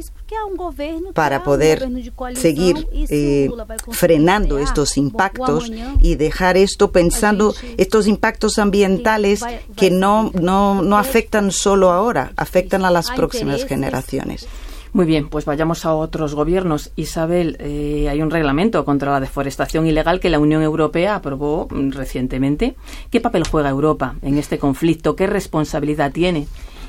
para 1.14 1.42
poder 1.42 1.88
seguir 2.35 2.87
eh, 2.92 3.50
frenando 3.90 4.59
estos 4.59 4.96
impactos 4.96 5.70
y 6.00 6.14
dejar 6.14 6.56
esto 6.56 6.92
pensando 6.92 7.54
estos 7.76 8.06
impactos 8.06 8.59
ambientales 8.59 9.42
que 9.76 9.90
no, 9.90 10.30
no, 10.40 10.83
no 10.83 10.98
afectan 10.98 11.50
solo 11.50 11.90
ahora, 11.90 12.33
afectan 12.37 12.85
a 12.85 12.90
las 12.90 13.11
próximas 13.11 13.64
generaciones. 13.64 14.46
Muy 14.92 15.07
bien, 15.07 15.29
pues 15.29 15.44
vayamos 15.44 15.85
a 15.87 15.94
otros 15.94 16.35
gobiernos. 16.35 16.90
Isabel, 16.96 17.57
eh, 17.61 18.09
hay 18.11 18.22
un 18.22 18.31
reglamento 18.31 18.85
contra 18.85 19.12
la 19.12 19.20
deforestación 19.20 19.87
ilegal 19.87 20.18
que 20.18 20.31
la 20.31 20.40
Unión 20.40 20.62
Europea 20.62 21.14
aprobó 21.14 21.68
mm, 21.70 21.92
recientemente. 21.92 22.74
¿Qué 23.11 23.20
papel 23.20 23.44
juega 23.48 23.68
Europa 23.68 24.16
en 24.22 24.37
este 24.37 24.59
conflicto? 24.59 25.14
¿Qué 25.14 25.29
responsabilidad 25.29 26.11
tiene? 26.11 26.48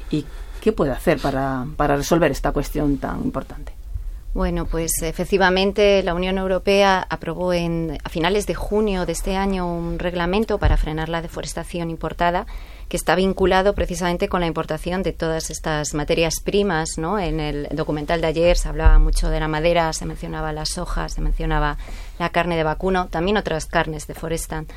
¿Y 0.10 0.26
qué 0.62 0.72
puede 0.72 0.92
hacer 0.92 1.20
para, 1.20 1.68
para 1.78 1.96
resolver 1.96 2.32
esta 2.32 2.52
cuestión 2.52 2.98
tan 2.98 3.24
importante? 3.24 3.74
Bueno, 4.34 4.66
pues 4.66 4.92
efectivamente 5.02 6.02
la 6.04 6.14
Unión 6.14 6.38
Europea 6.38 7.06
aprobó 7.08 7.54
en, 7.54 7.98
a 8.04 8.10
finales 8.10 8.48
de 8.48 8.56
junio 8.56 9.06
de 9.06 9.12
este 9.12 9.36
año 9.36 9.68
un 9.68 10.00
reglamento 10.00 10.58
para 10.58 10.78
frenar 10.78 11.10
la 11.10 11.22
deforestación 11.22 11.90
importada 11.90 12.48
que 12.92 12.98
está 12.98 13.16
vinculado 13.16 13.74
precisamente 13.74 14.28
con 14.28 14.42
la 14.42 14.48
importación 14.48 15.02
de 15.02 15.14
todas 15.14 15.50
estas 15.50 15.94
materias 15.94 16.42
primas. 16.44 16.98
¿no? 16.98 17.20
En 17.20 17.40
el 17.40 17.70
documental 17.72 18.20
de 18.20 18.28
ayer 18.28 18.58
se 18.58 18.68
hablaba 18.68 19.00
mucho 19.00 19.30
de 19.30 19.40
la 19.40 19.48
madera, 19.48 19.94
se 19.94 20.06
mencionaba 20.06 20.52
las 20.52 20.78
hojas, 20.78 21.14
se 21.14 21.22
mencionaba 21.22 21.78
la 22.20 22.32
carne 22.32 22.58
de 22.58 22.66
vacuno, 22.66 23.08
también 23.08 23.38
otras 23.38 23.66
carnes 23.66 24.08
deforestan, 24.08 24.68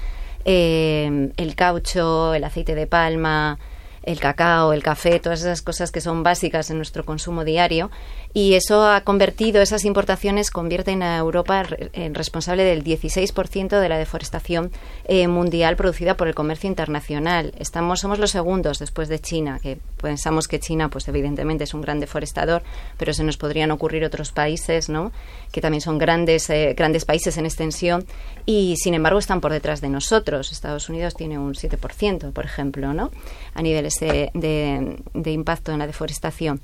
eh, 0.45 1.33
el 1.37 1.57
caucho, 1.57 2.35
el 2.35 2.45
aceite 2.45 2.77
de 2.77 2.87
palma, 2.87 3.59
el 4.05 4.21
cacao, 4.21 4.73
el 4.73 4.83
café, 4.83 5.19
todas 5.19 5.41
esas 5.41 5.63
cosas 5.63 5.91
que 5.91 6.01
son 6.01 6.23
básicas 6.23 6.71
en 6.71 6.77
nuestro 6.77 7.05
consumo 7.05 7.45
diario. 7.45 7.91
Y 8.33 8.55
eso 8.55 8.87
ha 8.87 9.01
convertido, 9.03 9.63
esas 9.63 9.85
importaciones 9.85 10.51
convierten 10.51 11.03
a 11.03 11.19
Europa 11.19 11.65
en 11.93 12.15
responsable 12.15 12.65
del 12.65 12.83
16% 12.83 13.81
de 13.81 13.89
la 13.89 13.97
deforestación 13.97 14.73
eh, 15.05 15.29
mundial 15.29 15.77
producida 15.77 16.17
por 16.17 16.27
el 16.27 16.35
comercio 16.35 16.69
internacional. 16.69 17.55
Estamos, 17.59 18.01
somos 18.01 18.19
los 18.19 18.33
segundos 18.33 18.81
después 18.81 19.09
de 19.09 19.21
China, 19.21 19.61
que 19.63 19.79
pensamos 20.03 20.49
que 20.49 20.59
China, 20.59 20.89
pues 20.89 21.07
evidentemente 21.07 21.63
es 21.63 21.75
un 21.75 21.81
gran 21.81 22.01
deforestador, 22.01 22.65
pero 22.99 23.15
se 23.15 23.23
nos 23.23 23.37
podrían 23.37 23.71
ocurrir 23.71 24.05
otros 24.05 24.33
países, 24.33 24.89
¿no? 24.89 25.13
Que 25.53 25.61
también 25.61 25.81
son 25.81 25.99
grandes, 25.99 26.51
eh, 26.51 26.75
grandes 26.77 27.05
países 27.05 27.37
en 27.37 27.47
extensión 27.47 28.05
y 28.47 28.75
sin 28.79 28.95
embargo 28.95 29.21
están 29.21 29.41
por 29.41 29.53
detrás 29.53 29.81
de 29.81 29.89
nosotros. 29.89 30.51
Estados 30.51 30.89
Unidos 30.89 31.15
tiene 31.15 31.39
un 31.39 31.55
7%, 31.55 32.33
por 32.33 32.45
ejemplo, 32.45 32.93
¿no? 32.93 33.13
A 33.55 33.63
de, 34.01 35.31
impacto 35.31 35.73
en 35.73 35.79
la 35.79 35.87
deforestación. 35.87 36.61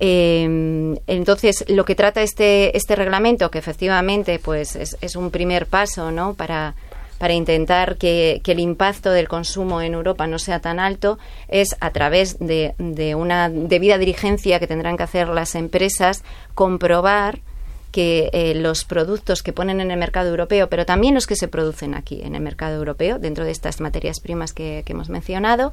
Eh, 0.00 0.96
entonces, 1.06 1.64
lo 1.68 1.84
que 1.84 1.94
trata 1.94 2.22
este, 2.22 2.76
este 2.76 2.94
reglamento, 2.94 3.50
que 3.50 3.58
efectivamente 3.58 4.38
pues, 4.38 4.76
es, 4.76 5.16
un 5.16 5.30
primer 5.30 5.66
paso 5.66 6.10
¿no? 6.12 6.34
para, 6.34 6.74
para 7.18 7.34
intentar 7.34 7.96
que, 7.96 8.40
el 8.46 8.60
impacto 8.60 9.10
del 9.10 9.28
consumo 9.28 9.82
en 9.82 9.94
Europa 9.94 10.26
no 10.26 10.38
sea 10.38 10.60
tan 10.60 10.78
alto, 10.78 11.18
es 11.48 11.76
a 11.80 11.90
través 11.90 12.38
de, 12.38 12.74
de 12.78 13.14
una 13.14 13.48
debida 13.48 13.98
dirigencia 13.98 14.60
que 14.60 14.66
tendrán 14.66 14.96
que 14.96 15.02
hacer 15.02 15.28
las 15.28 15.54
empresas 15.54 16.22
comprobar 16.54 17.40
que 17.90 18.30
eh, 18.32 18.54
los 18.54 18.84
productos 18.84 19.42
que 19.42 19.52
ponen 19.52 19.80
en 19.80 19.90
el 19.90 19.98
mercado 19.98 20.28
europeo, 20.28 20.68
pero 20.68 20.84
también 20.84 21.14
los 21.14 21.26
que 21.26 21.36
se 21.36 21.48
producen 21.48 21.94
aquí 21.94 22.20
en 22.22 22.34
el 22.34 22.42
mercado 22.42 22.76
europeo, 22.76 23.18
dentro 23.18 23.44
de 23.44 23.50
estas 23.50 23.80
materias 23.80 24.20
primas 24.20 24.52
que, 24.52 24.84
hemos 24.86 25.08
mencionado, 25.08 25.72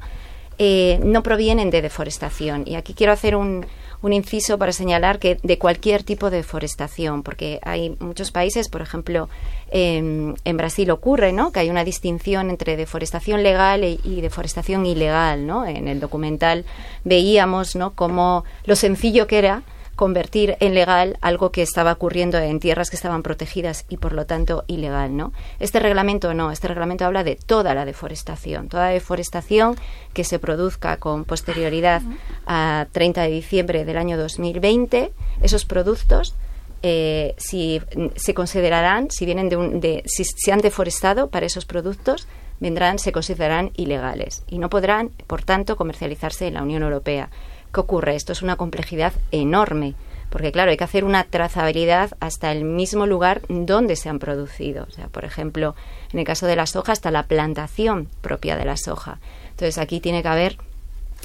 eh, 0.58 1.00
no 1.02 1.22
provienen 1.22 1.70
de 1.70 1.82
deforestación. 1.82 2.64
Y 2.66 2.76
aquí 2.76 2.94
quiero 2.94 3.12
hacer 3.12 3.36
un, 3.36 3.66
un 4.02 4.12
inciso 4.12 4.58
para 4.58 4.72
señalar 4.72 5.18
que 5.18 5.38
de 5.42 5.58
cualquier 5.58 6.02
tipo 6.02 6.30
de 6.30 6.38
deforestación, 6.38 7.22
porque 7.22 7.60
hay 7.62 7.96
muchos 8.00 8.30
países, 8.30 8.68
por 8.68 8.82
ejemplo, 8.82 9.28
en 9.70 10.56
Brasil 10.56 10.90
ocurre, 10.90 11.32
¿no? 11.32 11.50
Que 11.52 11.60
hay 11.60 11.70
una 11.70 11.84
distinción 11.84 12.50
entre 12.50 12.76
deforestación 12.76 13.42
legal 13.42 13.84
y, 13.84 14.00
y, 14.04 14.20
deforestación 14.20 14.86
ilegal, 14.86 15.46
¿no? 15.46 15.66
En 15.66 15.88
el 15.88 16.00
documental 16.00 16.64
veíamos, 17.04 17.74
¿no? 17.74 17.92
Cómo 17.94 18.44
lo 18.64 18.76
sencillo 18.76 19.26
que 19.26 19.38
era 19.38 19.62
convertir 19.96 20.56
en 20.60 20.74
legal 20.74 21.18
algo 21.22 21.50
que 21.50 21.62
estaba 21.62 21.92
ocurriendo 21.92 22.38
en 22.38 22.60
tierras 22.60 22.90
que 22.90 22.96
estaban 22.96 23.22
protegidas 23.22 23.86
y 23.88 23.96
por 23.96 24.12
lo 24.12 24.26
tanto 24.26 24.64
ilegal, 24.66 25.16
¿no? 25.16 25.32
Este 25.58 25.80
reglamento 25.80 26.34
no, 26.34 26.52
este 26.52 26.68
reglamento 26.68 27.06
habla 27.06 27.24
de 27.24 27.36
toda 27.36 27.74
la 27.74 27.84
deforestación, 27.84 28.68
toda 28.68 28.88
deforestación 28.88 29.76
que 30.12 30.24
se 30.24 30.38
produzca 30.38 30.98
con 30.98 31.24
posterioridad 31.24 32.02
a 32.46 32.86
30 32.92 33.22
de 33.22 33.30
diciembre 33.30 33.84
del 33.84 33.96
año 33.96 34.18
2020, 34.18 35.12
esos 35.42 35.64
productos 35.64 36.34
eh, 36.82 37.34
si 37.38 37.80
se 38.16 38.34
considerarán, 38.34 39.10
si 39.10 39.24
vienen 39.24 39.48
de, 39.48 39.56
un, 39.56 39.80
de 39.80 40.02
si 40.06 40.24
se 40.24 40.52
han 40.52 40.60
deforestado 40.60 41.30
para 41.30 41.46
esos 41.46 41.64
productos, 41.64 42.28
vendrán, 42.60 42.98
se 42.98 43.12
considerarán 43.12 43.72
ilegales 43.76 44.44
y 44.46 44.58
no 44.58 44.68
podrán, 44.68 45.10
por 45.26 45.42
tanto, 45.42 45.76
comercializarse 45.76 46.46
en 46.46 46.54
la 46.54 46.62
Unión 46.62 46.82
Europea. 46.82 47.30
¿Qué 47.76 47.80
ocurre? 47.80 48.16
Esto 48.16 48.32
es 48.32 48.40
una 48.40 48.56
complejidad 48.56 49.12
enorme, 49.32 49.96
porque 50.30 50.50
claro, 50.50 50.70
hay 50.70 50.78
que 50.78 50.84
hacer 50.84 51.04
una 51.04 51.24
trazabilidad 51.24 52.16
hasta 52.20 52.50
el 52.50 52.64
mismo 52.64 53.04
lugar 53.04 53.42
donde 53.50 53.96
se 53.96 54.08
han 54.08 54.18
producido. 54.18 54.86
O 54.88 54.90
sea, 54.90 55.08
por 55.08 55.26
ejemplo, 55.26 55.74
en 56.10 56.18
el 56.20 56.24
caso 56.24 56.46
de 56.46 56.56
la 56.56 56.64
soja, 56.64 56.92
hasta 56.92 57.10
la 57.10 57.24
plantación 57.24 58.08
propia 58.22 58.56
de 58.56 58.64
la 58.64 58.78
soja. 58.78 59.18
Entonces, 59.50 59.76
aquí 59.76 60.00
tiene 60.00 60.22
que 60.22 60.28
haber 60.28 60.56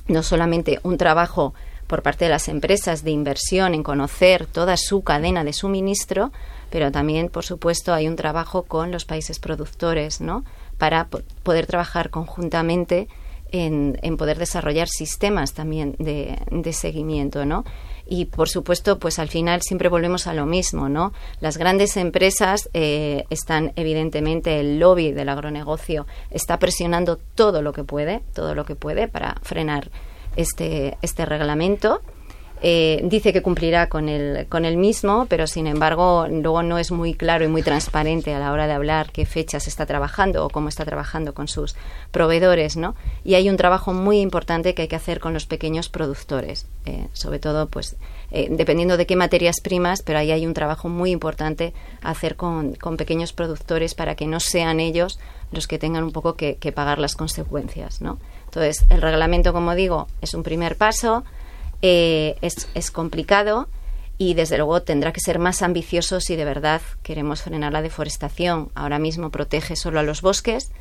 no 0.10 0.24
solamente 0.24 0.82
un 0.84 0.98
trabajo 0.98 1.54
por 1.88 2.02
parte 2.02 2.26
de 2.26 2.32
las 2.32 2.50
empresas 2.50 3.06
de 3.06 3.12
inversión 3.12 3.74
en 3.74 3.82
conocer 3.84 4.46
toda 4.46 4.76
su 4.76 5.04
cadena 5.04 5.46
de 5.46 5.54
suministro, 5.54 6.34
pero 6.70 6.92
también, 6.92 7.30
por 7.30 7.46
supuesto, 7.46 7.94
hay 7.94 8.10
un 8.10 8.18
trabajo 8.18 8.64
con 8.64 8.92
los 8.92 9.06
países 9.06 9.40
productores, 9.40 10.20
¿no? 10.20 10.44
Para 10.78 11.08
poder 11.44 11.66
trabajar 11.66 12.10
conjuntamente 12.10 13.08
en, 13.52 14.18
poder 14.18 14.38
desarrollar 14.38 14.88
sistemas 14.88 15.54
también 15.54 15.96
de, 16.00 16.74
seguimiento, 16.74 17.46
¿no? 17.46 17.66
Y 18.06 18.26
por 18.26 18.50
supuesto, 18.50 19.00
pues 19.00 19.20
al 19.20 19.30
final 19.30 19.62
siempre 19.62 19.90
volvemos 19.90 20.28
a 20.28 20.34
lo 20.34 20.46
mismo, 20.46 20.90
¿no? 20.90 21.14
Las 21.40 21.58
grandes 21.58 21.98
empresas 21.98 22.70
eh, 22.74 23.24
están, 23.30 23.74
evidentemente, 23.76 24.60
el 24.60 24.80
lobby 24.80 25.12
del 25.12 25.30
agronegocio 25.30 26.08
está 26.30 26.60
presionando 26.60 27.18
todo 27.36 27.62
lo 27.62 27.74
que 27.74 27.84
puede, 27.84 28.22
todo 28.34 28.56
lo 28.56 28.66
que 28.66 28.76
puede 28.76 29.08
para 29.08 29.36
frenar 29.44 29.92
este, 30.36 30.98
este 31.02 31.26
reglamento 31.26 32.02
eh, 32.64 33.02
dice 33.04 33.34
que 33.34 33.42
cumplirá 33.42 33.90
con 33.90 34.08
el, 34.08 34.46
con 34.48 34.66
el 34.66 34.78
mismo, 34.78 35.26
pero 35.28 35.48
sin 35.48 35.66
embargo 35.66 36.28
luego 36.30 36.62
no 36.62 36.78
es 36.78 36.92
muy 36.92 37.16
claro 37.16 37.44
y 37.44 37.48
muy 37.48 37.64
transparente 37.64 38.36
a 38.36 38.40
la 38.40 38.52
hora 38.52 38.68
de 38.68 38.74
hablar 38.74 39.12
qué 39.12 39.26
fechas 39.26 39.68
está 39.68 39.88
trabajando 39.88 40.46
o 40.46 40.50
cómo 40.50 40.70
está 40.70 40.86
trabajando 40.86 41.34
con 41.34 41.48
sus 41.48 41.76
proveedores, 42.12 42.78
¿no? 42.78 42.96
Y 43.24 43.34
hay 43.34 43.50
un 43.50 43.58
trabajo 43.58 43.94
muy 43.94 44.20
importante 44.20 44.76
que 44.76 44.84
hay 44.84 44.88
que 44.88 44.96
hacer 44.96 45.20
con 45.20 45.34
los 45.34 45.48
pequeños 45.48 45.90
productores, 45.90 46.68
eh, 46.86 47.08
sobre 47.14 47.40
todo, 47.40 47.68
pues, 47.68 47.96
eh, 48.30 48.48
dependiendo 48.52 48.96
de 48.96 49.08
qué 49.08 49.16
materias 49.16 49.60
primas, 49.60 50.04
pero 50.04 50.20
ahí 50.20 50.32
hay 50.32 50.46
un 50.46 50.54
trabajo 50.54 50.88
muy 50.88 51.10
importante 51.10 51.74
a 52.04 52.12
hacer 52.12 52.36
con, 52.36 52.76
con 52.76 52.96
pequeños 52.96 53.34
productores 53.34 53.96
para 53.96 54.14
que 54.14 54.28
no 54.28 54.40
sean 54.40 54.80
ellos 54.80 55.20
los 55.52 55.68
que 55.68 55.80
tengan 55.80 56.04
un 56.04 56.12
poco 56.12 56.36
que, 56.36 56.58
que 56.58 56.72
pagar 56.72 57.00
las 57.00 57.16
consecuencias, 57.16 58.02
¿no? 58.02 58.20
Entonces, 58.46 58.86
el 58.90 59.02
reglamento, 59.02 59.52
como 59.52 59.74
digo, 59.74 60.08
es 60.22 60.36
un 60.36 60.44
primer 60.44 60.76
paso 60.76 61.24
eh, 61.82 62.36
es, 62.42 62.70
es 62.76 62.92
complicado 62.92 63.68
y 64.18 64.36
desde 64.36 64.58
luego 64.58 64.84
tendrá 64.84 65.12
que 65.12 65.20
ser 65.20 65.40
más 65.40 65.64
ambicioso 65.64 66.20
si 66.20 66.36
de 66.36 66.46
verdad 66.46 66.82
queremos 67.02 67.42
frenar 67.42 67.74
la 67.74 67.82
deforestación. 67.82 68.70
Ahora 68.76 69.00
mismo 69.00 69.32
protege 69.32 69.76
solo 69.76 70.00
a 70.00 70.04
los 70.04 70.22
bosques, 70.22 70.72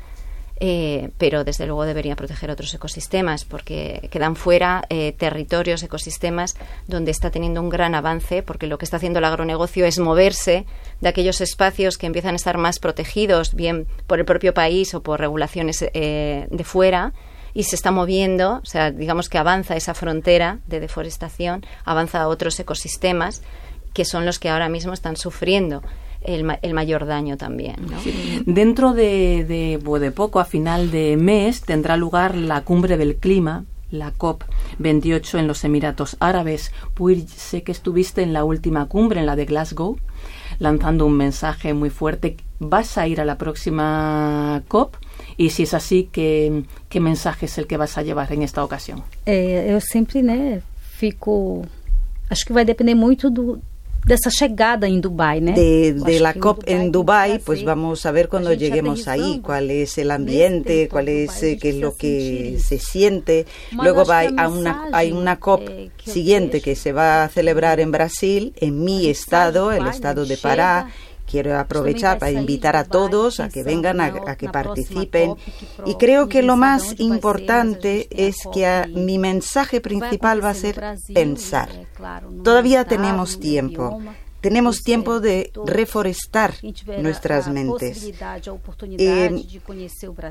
eh, 0.59 1.09
pero 1.17 1.43
desde 1.43 1.65
luego 1.65 1.85
debería 1.85 2.15
proteger 2.15 2.51
otros 2.51 2.71
ecosistemas 2.75 3.45
porque 3.45 4.09
quedan 4.11 4.35
fuera 4.35 4.85
eh, 4.89 5.13
territorios, 5.13 5.81
ecosistemas 5.81 6.55
donde 6.87 7.09
está 7.09 7.31
teniendo 7.31 7.61
un 7.61 7.69
gran 7.69 7.95
avance 7.95 8.43
porque 8.43 8.67
lo 8.67 8.77
que 8.77 8.85
está 8.85 8.97
haciendo 8.97 9.17
el 9.17 9.25
agronegocio 9.25 9.87
es 9.87 9.97
moverse 9.97 10.67
de 10.99 11.09
aquellos 11.09 11.41
espacios 11.41 11.97
que 11.97 12.05
empiezan 12.05 12.33
a 12.33 12.35
estar 12.35 12.59
más 12.59 12.77
protegidos, 12.77 13.55
bien 13.55 13.87
por 14.05 14.19
el 14.19 14.25
propio 14.25 14.53
país 14.53 14.93
o 14.93 15.01
por 15.01 15.19
regulaciones 15.19 15.79
de 15.79 16.63
fuera 16.63 17.13
y 17.53 17.63
se 17.63 17.75
está 17.75 17.91
moviendo, 17.91 18.59
o 18.63 18.65
sea, 18.65 18.91
digamos 18.91 19.29
que 19.29 19.37
avanza 19.37 19.75
esa 19.75 19.93
frontera 19.93 20.59
de 20.67 20.79
deforestación, 20.79 21.65
avanza 21.83 22.21
a 22.21 22.27
otros 22.27 22.59
ecosistemas 22.59 23.41
que 23.93 24.05
son 24.05 24.25
los 24.25 24.39
que 24.39 24.49
ahora 24.49 24.69
mismo 24.69 24.93
están 24.93 25.17
sufriendo 25.17 25.81
el, 26.21 26.45
el 26.61 26.73
mayor 26.73 27.05
daño 27.05 27.37
también. 27.37 27.75
Dentro 28.45 28.93
de, 28.93 29.45
de, 29.45 30.11
poco, 30.11 30.39
a 30.39 30.45
final 30.45 30.91
de 30.91 31.17
mes, 31.17 31.61
tendrá 31.61 31.97
lugar 31.97 32.35
la 32.35 32.61
cumbre 32.61 32.97
del 32.97 33.15
clima 33.15 33.65
la 33.91 34.13
COP28 34.13 35.39
en 35.39 35.47
los 35.47 35.65
Emiratos 35.65 36.15
Árabes. 36.21 36.71
Pues 36.93 37.29
sé 37.29 37.63
que 37.63 37.73
estuviste 37.73 38.23
en 38.23 38.31
la 38.31 38.45
última 38.45 38.85
cumbre, 38.85 39.19
en 39.19 39.25
la 39.25 39.35
de 39.35 39.45
Glasgow, 39.45 39.97
lanzando 40.59 41.05
un 41.05 41.17
mensaje 41.17 41.73
muy 41.73 41.89
fuerte. 41.89 42.37
¿Vas 42.59 42.97
a 42.97 43.07
ir 43.07 43.19
a 43.19 43.25
la 43.25 43.37
próxima 43.37 44.63
COP? 44.69 44.95
Y 45.41 45.49
si 45.49 45.63
es 45.63 45.73
así, 45.73 46.07
¿qué, 46.11 46.65
qué 46.87 46.99
mensaje 46.99 47.47
es 47.47 47.57
el 47.57 47.65
que 47.65 47.75
vas 47.75 47.97
a 47.97 48.03
llevar 48.03 48.31
en 48.31 48.43
esta 48.43 48.63
ocasión? 48.63 49.01
Eh, 49.25 49.73
eu 49.73 49.81
sempre, 49.81 50.21
né, 50.21 50.61
fico... 50.99 51.65
Acho 52.29 52.45
que 52.45 52.53
vai 52.53 52.63
depender 52.63 52.93
muito 52.93 53.31
do, 53.31 53.59
dessa 54.05 54.29
chegada 54.29 54.87
en 54.87 55.01
Dubai, 55.01 55.41
¿no? 55.41 55.53
De, 55.53 55.93
de 55.93 56.19
la 56.19 56.35
COP 56.35 56.63
en 56.67 56.91
Dubai, 56.91 57.39
pues 57.39 57.63
vamos 57.63 58.05
a 58.05 58.11
ver 58.11 58.29
cuando 58.29 58.53
lleguemos 58.53 59.07
ahí 59.07 59.41
cuál 59.41 59.71
es 59.71 59.97
el 59.97 60.11
ambiente, 60.11 60.87
cuál 60.87 61.09
es 61.09 61.41
eh, 61.41 61.57
qué 61.59 61.69
es 61.69 61.77
lo 61.77 61.95
que 61.95 62.59
se 62.59 62.77
siente. 62.77 63.47
Luego 63.71 64.05
va 64.05 64.21
a 64.21 64.47
una, 64.47 64.89
hay 64.93 65.11
una 65.11 65.39
COP 65.39 65.67
eh, 65.67 65.89
siguiente 66.05 66.61
que 66.61 66.75
se 66.75 66.91
va 66.93 67.23
a 67.23 67.29
celebrar 67.29 67.79
en 67.79 67.91
Brasil, 67.91 68.53
en 68.57 68.83
mi 68.83 69.07
estado, 69.07 69.71
el 69.71 69.87
estado 69.87 70.23
de 70.27 70.37
Pará 70.37 70.91
quiero 71.31 71.57
aprovechar 71.57 72.19
para 72.19 72.31
invitar 72.31 72.75
a 72.75 72.83
todos 72.83 73.39
a 73.39 73.47
que 73.47 73.63
vengan 73.63 74.01
a, 74.01 74.35
que 74.35 74.49
participen. 74.49 75.35
Y 75.85 75.95
creo 75.95 76.27
que 76.27 76.41
lo 76.43 76.57
más 76.57 76.99
importante 76.99 78.07
es 78.11 78.35
que 78.53 78.85
mi 78.93 79.17
mensaje 79.17 79.79
principal 79.79 80.43
va 80.43 80.49
a 80.49 80.53
ser 80.53 80.81
pensar. 81.13 81.69
Todavía 82.43 82.83
tenemos 82.85 83.39
tiempo. 83.39 84.01
Tenemos 84.41 84.81
tiempo 84.81 85.19
de 85.19 85.51
reforestar 85.67 86.55
nuestras 86.97 87.47
mentes. 87.47 88.11
eh, 88.97 89.45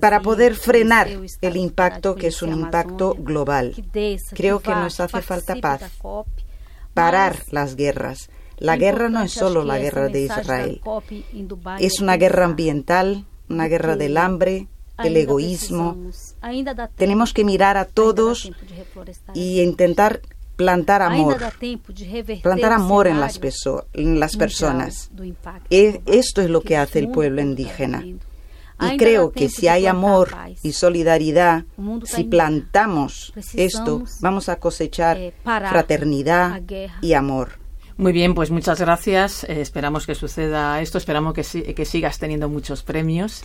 para 0.01 0.21
poder 0.21 0.57
frenar 0.57 1.09
el 1.41 1.57
impacto 1.57 2.17
que 2.17 2.27
es 2.27 2.43
un 2.43 2.53
impacto 2.53 3.15
global. 3.17 3.73
Creo 4.33 4.59
que 4.59 4.75
nos 4.75 4.99
hace 4.99 5.23
falta 5.23 5.55
paz, 5.57 5.83
parar 6.93 7.37
las 7.53 7.77
guerras 7.77 8.29
la 8.61 8.77
guerra 8.77 9.09
no 9.09 9.23
es 9.23 9.33
solo 9.33 9.64
la 9.64 9.79
guerra 9.79 10.09
de 10.09 10.23
Israel, 10.23 10.81
es 11.79 12.01
una 12.01 12.16
guerra 12.16 12.44
ambiental, 12.44 13.25
una 13.49 13.66
guerra 13.66 13.96
del 13.96 14.16
hambre, 14.16 14.68
del 15.03 15.16
egoísmo. 15.16 15.96
Tenemos 16.96 17.33
que 17.33 17.44
mirar 17.44 17.77
a 17.77 17.87
todos 17.87 18.51
y 19.35 19.61
intentar 19.61 20.20
plantar 20.57 21.01
amor, 21.01 21.38
plantar 22.42 22.73
amor 22.73 23.07
en 23.07 23.18
las, 23.18 23.40
en 23.94 24.20
las 24.20 24.37
personas. 24.37 25.11
E, 25.70 26.03
esto 26.05 26.42
es 26.42 26.51
lo 26.51 26.61
que 26.61 26.77
hace 26.77 26.99
el 26.99 27.09
pueblo 27.09 27.40
indígena. 27.40 28.05
Y 28.83 28.96
creo 28.96 29.31
que 29.33 29.49
si 29.49 29.68
hay 29.68 29.87
amor 29.87 30.31
y 30.62 30.73
solidaridad, 30.73 31.64
si 32.05 32.25
plantamos 32.25 33.33
esto, 33.55 34.05
vamos 34.20 34.49
a 34.49 34.57
cosechar 34.57 35.18
eh, 35.18 35.35
fraternidad 35.44 36.62
y 37.03 37.12
amor. 37.12 37.60
Muy 38.01 38.13
bien, 38.13 38.35
pues 38.35 38.51
muchas 38.51 38.81
gracias. 38.81 39.45
Eh, 39.45 39.61
esperamos 39.61 40.07
que 40.07 40.15
suceda 40.15 40.81
esto. 40.81 40.97
Esperamos 40.97 41.35
que, 41.35 41.75
que 41.75 41.85
sigas 41.85 42.19
teniendo 42.19 42.49
muchos 42.49 42.83
premios. 42.83 43.43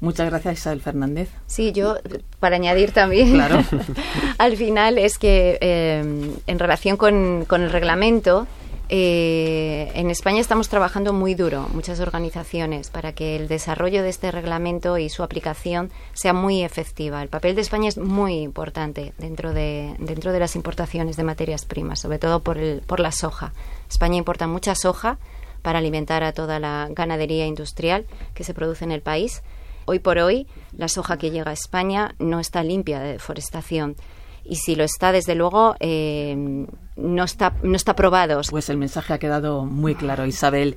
Muchas 0.00 0.30
gracias, 0.30 0.60
Isabel 0.60 0.80
Fernández. 0.80 1.28
Sí, 1.46 1.72
yo, 1.72 1.96
para 2.40 2.56
añadir 2.56 2.92
también, 2.92 3.32
claro. 3.32 3.62
al 4.38 4.56
final 4.56 4.96
es 4.96 5.18
que 5.18 5.58
eh, 5.60 6.02
en 6.46 6.58
relación 6.58 6.96
con, 6.96 7.44
con 7.46 7.60
el 7.60 7.70
reglamento, 7.70 8.46
eh, 8.88 9.90
en 9.94 10.10
España 10.10 10.40
estamos 10.40 10.68
trabajando 10.68 11.12
muy 11.12 11.34
duro, 11.34 11.68
muchas 11.72 12.00
organizaciones, 12.00 12.90
para 12.90 13.12
que 13.12 13.36
el 13.36 13.48
desarrollo 13.48 14.02
de 14.02 14.08
este 14.08 14.30
reglamento 14.30 14.98
y 14.98 15.08
su 15.08 15.22
aplicación 15.22 15.90
sea 16.12 16.32
muy 16.32 16.62
efectiva. 16.62 17.22
El 17.22 17.28
papel 17.28 17.54
de 17.54 17.62
España 17.62 17.88
es 17.88 17.98
muy 17.98 18.40
importante 18.40 19.14
dentro 19.18 19.52
de, 19.52 19.94
dentro 19.98 20.32
de 20.32 20.40
las 20.40 20.56
importaciones 20.56 21.16
de 21.16 21.24
materias 21.24 21.64
primas, 21.64 22.00
sobre 22.00 22.18
todo 22.18 22.40
por, 22.40 22.58
el, 22.58 22.82
por 22.82 23.00
la 23.00 23.12
soja. 23.12 23.52
España 23.88 24.16
importa 24.16 24.46
mucha 24.46 24.74
soja 24.74 25.18
para 25.62 25.78
alimentar 25.78 26.24
a 26.24 26.32
toda 26.32 26.58
la 26.58 26.88
ganadería 26.90 27.46
industrial 27.46 28.04
que 28.34 28.44
se 28.44 28.54
produce 28.54 28.84
en 28.84 28.92
el 28.92 29.00
país. 29.00 29.42
Hoy 29.84 29.98
por 29.98 30.18
hoy, 30.18 30.46
la 30.76 30.88
soja 30.88 31.16
que 31.16 31.30
llega 31.30 31.50
a 31.50 31.54
España 31.54 32.14
no 32.18 32.40
está 32.40 32.62
limpia 32.62 33.00
de 33.00 33.12
deforestación 33.12 33.96
y 34.44 34.56
si 34.56 34.74
lo 34.74 34.84
está, 34.84 35.12
desde 35.12 35.34
luego, 35.34 35.76
eh, 35.80 36.66
no 36.96 37.24
está 37.24 37.54
no 37.62 37.76
está 37.76 37.94
probado. 37.94 38.40
Pues 38.50 38.68
el 38.68 38.76
mensaje 38.76 39.14
ha 39.14 39.18
quedado 39.18 39.64
muy 39.64 39.94
claro, 39.94 40.26
Isabel. 40.26 40.76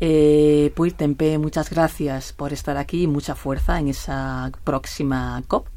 Eh, 0.00 0.72
Tempe, 0.96 1.38
muchas 1.38 1.70
gracias 1.70 2.32
por 2.32 2.52
estar 2.52 2.76
aquí 2.76 3.04
y 3.04 3.06
mucha 3.06 3.34
fuerza 3.34 3.78
en 3.78 3.88
esa 3.88 4.50
próxima 4.64 5.42
COP. 5.46 5.68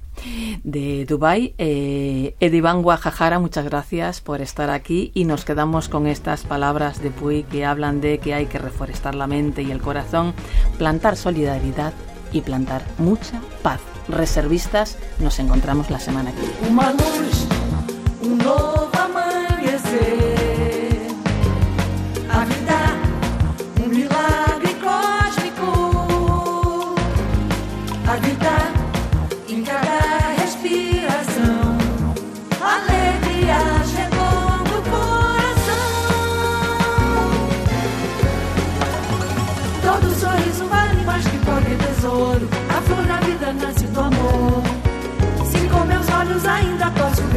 de 0.63 1.06
Dubai. 1.06 1.54
Eh, 1.60 2.36
Edivan 2.39 2.82
Guajajara, 2.82 3.38
muchas 3.39 3.65
gracias 3.65 4.19
por 4.19 4.41
estar 4.41 4.71
aquí 4.71 5.12
y 5.13 5.26
nos 5.26 5.45
quedamos 5.45 5.89
con 5.89 6.08
estas 6.08 6.43
palabras 6.43 7.02
de 7.02 7.12
Puy 7.12 7.43
que 7.43 7.65
hablan 7.65 8.02
de 8.02 8.17
que 8.17 8.34
hay 8.34 8.47
que 8.47 8.58
reforestar 8.58 9.13
la 9.13 9.28
mente 9.28 9.62
y 9.62 9.71
el 9.71 9.80
corazón, 9.80 10.34
plantar 10.80 11.17
solidaridad 11.17 11.93
y 12.32 12.41
plantar 12.41 12.84
mucha 12.97 13.41
paz. 13.62 13.80
Reservistas, 14.07 14.97
nos 15.19 15.39
encontramos 15.39 15.89
la 15.89 15.99
semana 15.99 16.31
que 16.31 16.41
viene. 16.41 16.57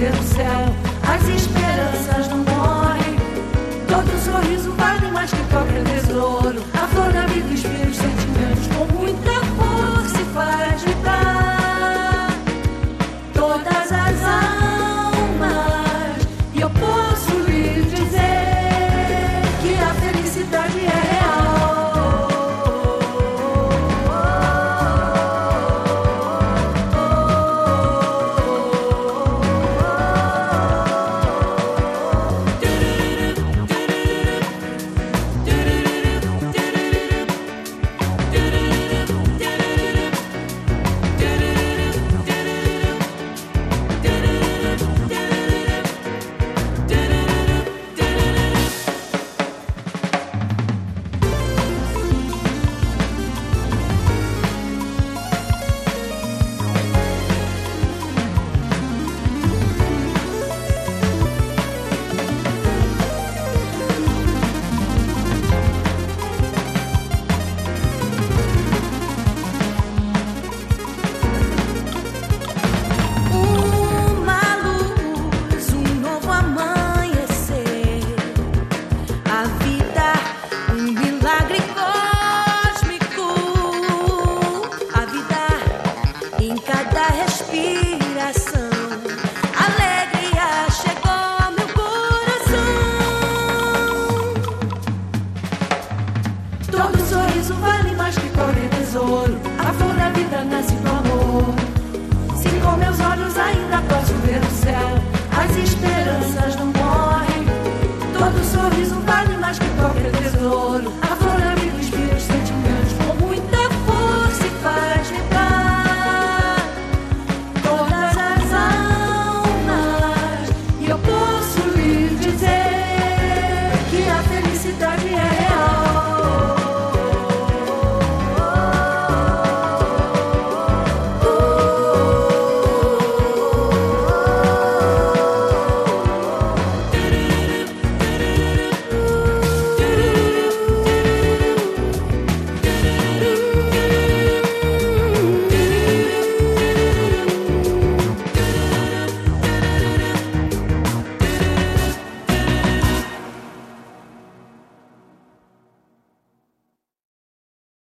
Ver 0.00 0.12
o 0.12 0.22
céu, 0.22 0.74
as 1.06 1.28